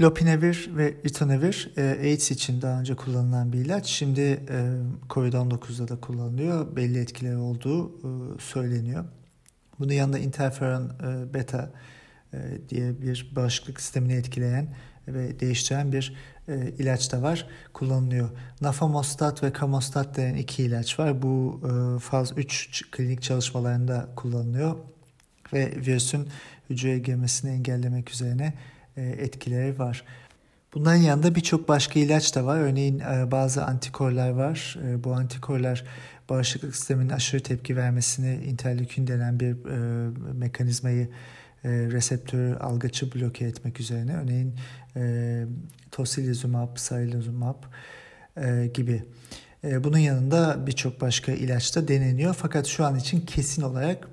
Lopinavir 0.00 0.70
ve 0.76 0.94
ritonavir 1.04 1.72
AIDS 1.76 2.30
için 2.30 2.62
daha 2.62 2.80
önce 2.80 2.94
kullanılan 2.96 3.52
bir 3.52 3.58
ilaç. 3.58 3.86
Şimdi 3.86 4.40
COVID-19'da 5.10 5.88
da 5.88 6.00
kullanılıyor. 6.00 6.76
Belli 6.76 6.98
etkileri 6.98 7.36
olduğu 7.36 7.92
söyleniyor. 8.40 9.04
Bunun 9.78 9.92
yanında 9.92 10.18
interferon 10.18 10.90
beta 11.34 11.70
diye 12.68 13.02
bir 13.02 13.32
bağışıklık 13.36 13.80
sistemini 13.80 14.12
etkileyen 14.12 14.74
ve 15.08 15.40
değiştiren 15.40 15.92
bir 15.92 16.14
e, 16.48 16.70
ilaç 16.78 17.12
da 17.12 17.22
var 17.22 17.46
kullanılıyor. 17.72 18.30
Nafamostat 18.60 19.42
ve 19.42 19.52
Kamostat 19.52 20.16
denen 20.16 20.34
iki 20.34 20.62
ilaç 20.62 20.98
var. 20.98 21.22
Bu 21.22 21.60
e, 21.64 21.98
faz 21.98 22.32
3 22.38 22.90
klinik 22.90 23.22
çalışmalarında 23.22 24.08
kullanılıyor 24.16 24.76
ve 25.52 25.72
virüsün 25.76 26.28
hücreye 26.70 26.98
girmesini 26.98 27.50
engellemek 27.50 28.10
üzerine 28.10 28.54
e, 28.96 29.02
etkileri 29.02 29.78
var. 29.78 30.04
Bunların 30.74 31.00
yanında 31.00 31.34
birçok 31.34 31.68
başka 31.68 32.00
ilaç 32.00 32.34
da 32.34 32.46
var. 32.46 32.58
Örneğin 32.58 32.98
e, 32.98 33.30
bazı 33.30 33.64
antikorlar 33.64 34.30
var. 34.30 34.78
E, 34.86 35.04
bu 35.04 35.12
antikorlar 35.12 35.84
bağışıklık 36.28 36.76
sisteminin 36.76 37.10
aşırı 37.10 37.42
tepki 37.42 37.76
vermesini 37.76 38.44
interleukin 38.44 39.06
denen 39.06 39.40
bir 39.40 39.50
e, 39.50 40.10
mekanizmayı 40.32 41.08
e, 41.64 41.68
reseptörü 41.68 42.54
algıcı 42.54 43.14
bloke 43.14 43.44
etmek 43.44 43.80
üzerine. 43.80 44.16
Örneğin 44.16 44.54
e, 44.96 45.44
tocilizumab, 45.90 46.76
sarilizumab 46.76 47.62
e, 48.36 48.66
gibi. 48.74 49.02
E, 49.64 49.84
bunun 49.84 49.98
yanında 49.98 50.66
birçok 50.66 51.00
başka 51.00 51.32
ilaç 51.32 51.76
da 51.76 51.88
deneniyor. 51.88 52.34
Fakat 52.34 52.66
şu 52.66 52.84
an 52.84 52.96
için 52.98 53.20
kesin 53.20 53.62
olarak 53.62 54.08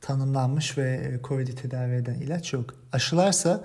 tanımlanmış 0.00 0.78
ve 0.78 1.12
e, 1.14 1.28
COVID'i 1.28 1.54
tedavi 1.54 1.94
eden 1.94 2.14
ilaç 2.14 2.52
yok. 2.52 2.74
Aşılarsa 2.92 3.64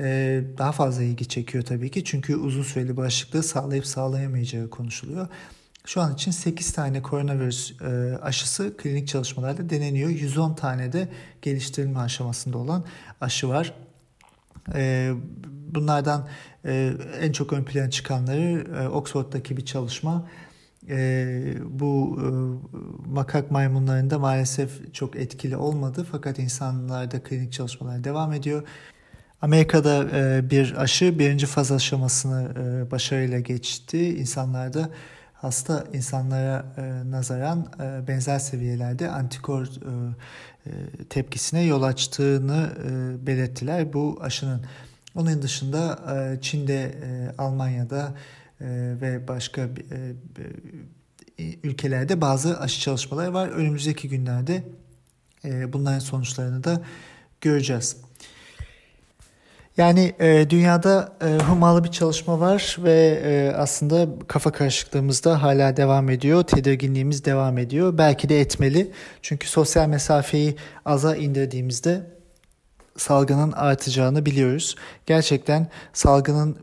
e, 0.00 0.40
daha 0.58 0.72
fazla 0.72 1.02
ilgi 1.02 1.28
çekiyor 1.28 1.64
tabii 1.64 1.90
ki. 1.90 2.04
Çünkü 2.04 2.36
uzun 2.36 2.62
süreli 2.62 2.96
bağışıklığı 2.96 3.42
sağlayıp 3.42 3.86
sağlayamayacağı 3.86 4.70
konuşuluyor. 4.70 5.28
Şu 5.86 6.00
an 6.00 6.14
için 6.14 6.30
8 6.30 6.72
tane 6.72 7.02
koronavirüs 7.02 7.80
e, 7.82 8.18
aşısı 8.22 8.76
klinik 8.76 9.08
çalışmalarda 9.08 9.70
deneniyor. 9.70 10.10
110 10.10 10.54
tane 10.54 10.92
de 10.92 11.08
geliştirilme 11.42 11.98
aşamasında 11.98 12.58
olan 12.58 12.84
aşı 13.20 13.48
var. 13.48 13.74
E, 14.74 15.10
bunlardan 15.74 16.28
e, 16.64 16.92
en 17.20 17.32
çok 17.32 17.52
ön 17.52 17.64
plana 17.64 17.90
çıkanları 17.90 18.66
Oxford'daki 18.90 19.56
bir 19.56 19.64
çalışma. 19.64 20.28
Bu 21.64 22.18
makak 23.06 23.50
maymunlarında 23.50 24.18
maalesef 24.18 24.94
çok 24.94 25.16
etkili 25.16 25.56
olmadı 25.56 26.06
fakat 26.12 26.38
insanlarda 26.38 27.22
klinik 27.22 27.52
çalışmalar 27.52 28.04
devam 28.04 28.32
ediyor. 28.32 28.62
Amerika'da 29.42 30.06
bir 30.50 30.74
aşı 30.82 31.18
birinci 31.18 31.46
faz 31.46 31.72
aşamasını 31.72 32.90
başarıyla 32.90 33.40
geçti. 33.40 34.18
İnsanlarda 34.18 34.90
hasta 35.40 35.84
insanlara 35.92 36.66
e, 36.76 37.10
nazaran 37.10 37.72
e, 37.80 38.08
benzer 38.08 38.38
seviyelerde 38.38 39.10
antikor 39.10 39.66
e, 39.66 39.70
e, 40.66 41.04
tepkisine 41.08 41.62
yol 41.62 41.82
açtığını 41.82 42.72
e, 42.86 43.26
belirttiler 43.26 43.92
bu 43.92 44.18
aşının. 44.20 44.64
Onun 45.14 45.42
dışında 45.42 45.98
e, 46.14 46.40
Çin'de, 46.40 46.82
e, 46.82 47.34
Almanya'da 47.38 48.14
e, 48.60 48.66
ve 49.00 49.28
başka 49.28 49.60
e, 51.38 51.54
ülkelerde 51.62 52.20
bazı 52.20 52.60
aşı 52.60 52.80
çalışmaları 52.80 53.34
var. 53.34 53.48
Önümüzdeki 53.48 54.08
günlerde 54.08 54.64
e, 55.44 55.72
bunların 55.72 55.98
sonuçlarını 55.98 56.64
da 56.64 56.82
göreceğiz. 57.40 57.96
Yani 59.80 60.12
e, 60.20 60.50
dünyada 60.50 61.12
e, 61.20 61.44
hummalı 61.44 61.84
bir 61.84 61.90
çalışma 61.90 62.40
var 62.40 62.76
ve 62.78 63.20
e, 63.24 63.56
aslında 63.56 64.08
kafa 64.28 64.52
karışıklığımız 64.52 65.24
da 65.24 65.42
hala 65.42 65.76
devam 65.76 66.10
ediyor. 66.10 66.42
Tedirginliğimiz 66.42 67.24
devam 67.24 67.58
ediyor. 67.58 67.98
Belki 67.98 68.28
de 68.28 68.40
etmeli. 68.40 68.90
Çünkü 69.22 69.48
sosyal 69.48 69.88
mesafeyi 69.88 70.56
aza 70.84 71.16
indirdiğimizde 71.16 72.06
salgının 72.96 73.52
artacağını 73.52 74.26
biliyoruz. 74.26 74.76
Gerçekten 75.06 75.68
salgının 75.92 76.56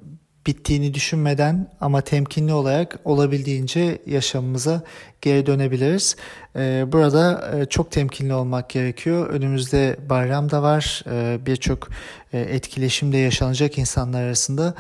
bittiğini 0.48 0.94
düşünmeden 0.94 1.68
ama 1.82 2.02
temkinli 2.02 2.54
olarak 2.54 3.00
olabildiğince 3.06 4.02
yaşamımıza 4.06 4.82
geri 5.22 5.46
dönebiliriz. 5.46 6.16
Ee, 6.56 6.86
burada 6.92 7.52
e, 7.56 7.66
çok 7.66 7.92
temkinli 7.92 8.34
olmak 8.34 8.70
gerekiyor. 8.70 9.28
Önümüzde 9.28 9.98
bayram 10.10 10.52
da 10.52 10.64
var. 10.64 11.04
Ee, 11.12 11.40
birçok 11.46 11.90
e, 12.34 12.40
etkileşim 12.40 13.12
de 13.14 13.18
yaşanacak 13.18 13.78
insanlar 13.78 14.24
arasında. 14.24 14.74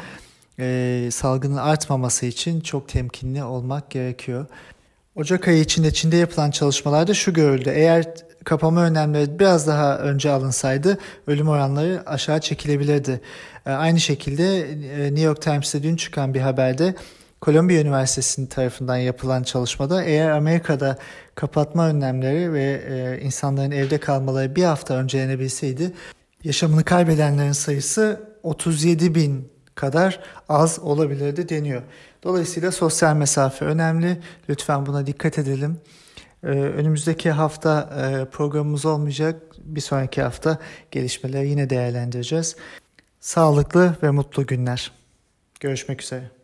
Ee, 0.60 1.10
salgının 1.12 1.58
artmaması 1.58 2.25
için 2.25 2.62
çok 2.62 2.89
temkinli 2.89 3.43
olmak 3.43 3.89
gerekiyor. 3.89 4.45
Ocak 5.17 5.47
ayı 5.47 5.60
içinde 5.60 5.93
Çin'de 5.93 6.17
yapılan 6.17 6.51
çalışmalarda 6.51 7.13
şu 7.13 7.34
görüldü. 7.34 7.71
Eğer 7.75 8.06
kapama 8.43 8.84
önlemleri 8.84 9.39
biraz 9.39 9.67
daha 9.67 9.97
önce 9.97 10.32
alınsaydı 10.32 10.97
ölüm 11.27 11.49
oranları 11.49 12.03
aşağı 12.06 12.41
çekilebilirdi. 12.41 13.21
E, 13.65 13.71
aynı 13.71 13.99
şekilde 13.99 14.60
e, 14.62 15.03
New 15.03 15.21
York 15.21 15.41
Times'te 15.41 15.84
dün 15.84 15.95
çıkan 15.95 16.34
bir 16.34 16.39
haberde 16.39 16.95
Kolombiya 17.41 17.82
Üniversitesi 17.82 18.49
tarafından 18.49 18.97
yapılan 18.97 19.43
çalışmada 19.43 20.03
eğer 20.03 20.30
Amerika'da 20.30 20.97
kapatma 21.36 21.88
önlemleri 21.88 22.53
ve 22.53 22.82
e, 22.89 23.21
insanların 23.21 23.71
evde 23.71 23.97
kalmaları 23.97 24.56
bir 24.56 24.63
hafta 24.63 24.93
öncelenebilseydi 24.93 25.93
yaşamını 26.43 26.84
kaybedenlerin 26.84 27.51
sayısı 27.51 28.21
37 28.43 29.15
bin 29.15 29.51
kadar 29.75 30.19
az 30.49 30.80
olabilirdi 30.80 31.49
deniyor. 31.49 31.82
Dolayısıyla 32.27 32.71
sosyal 32.71 33.15
mesafe 33.15 33.65
önemli. 33.65 34.17
Lütfen 34.49 34.85
buna 34.85 35.07
dikkat 35.07 35.39
edelim. 35.39 35.77
Ee, 36.43 36.47
önümüzdeki 36.47 37.31
hafta 37.31 37.81
e, 37.81 38.25
programımız 38.25 38.85
olmayacak. 38.85 39.41
Bir 39.63 39.81
sonraki 39.81 40.21
hafta 40.21 40.57
gelişmeleri 40.91 41.49
yine 41.49 41.69
değerlendireceğiz. 41.69 42.55
Sağlıklı 43.19 43.95
ve 44.03 44.11
mutlu 44.11 44.45
günler. 44.45 44.91
Görüşmek 45.59 46.01
üzere. 46.01 46.37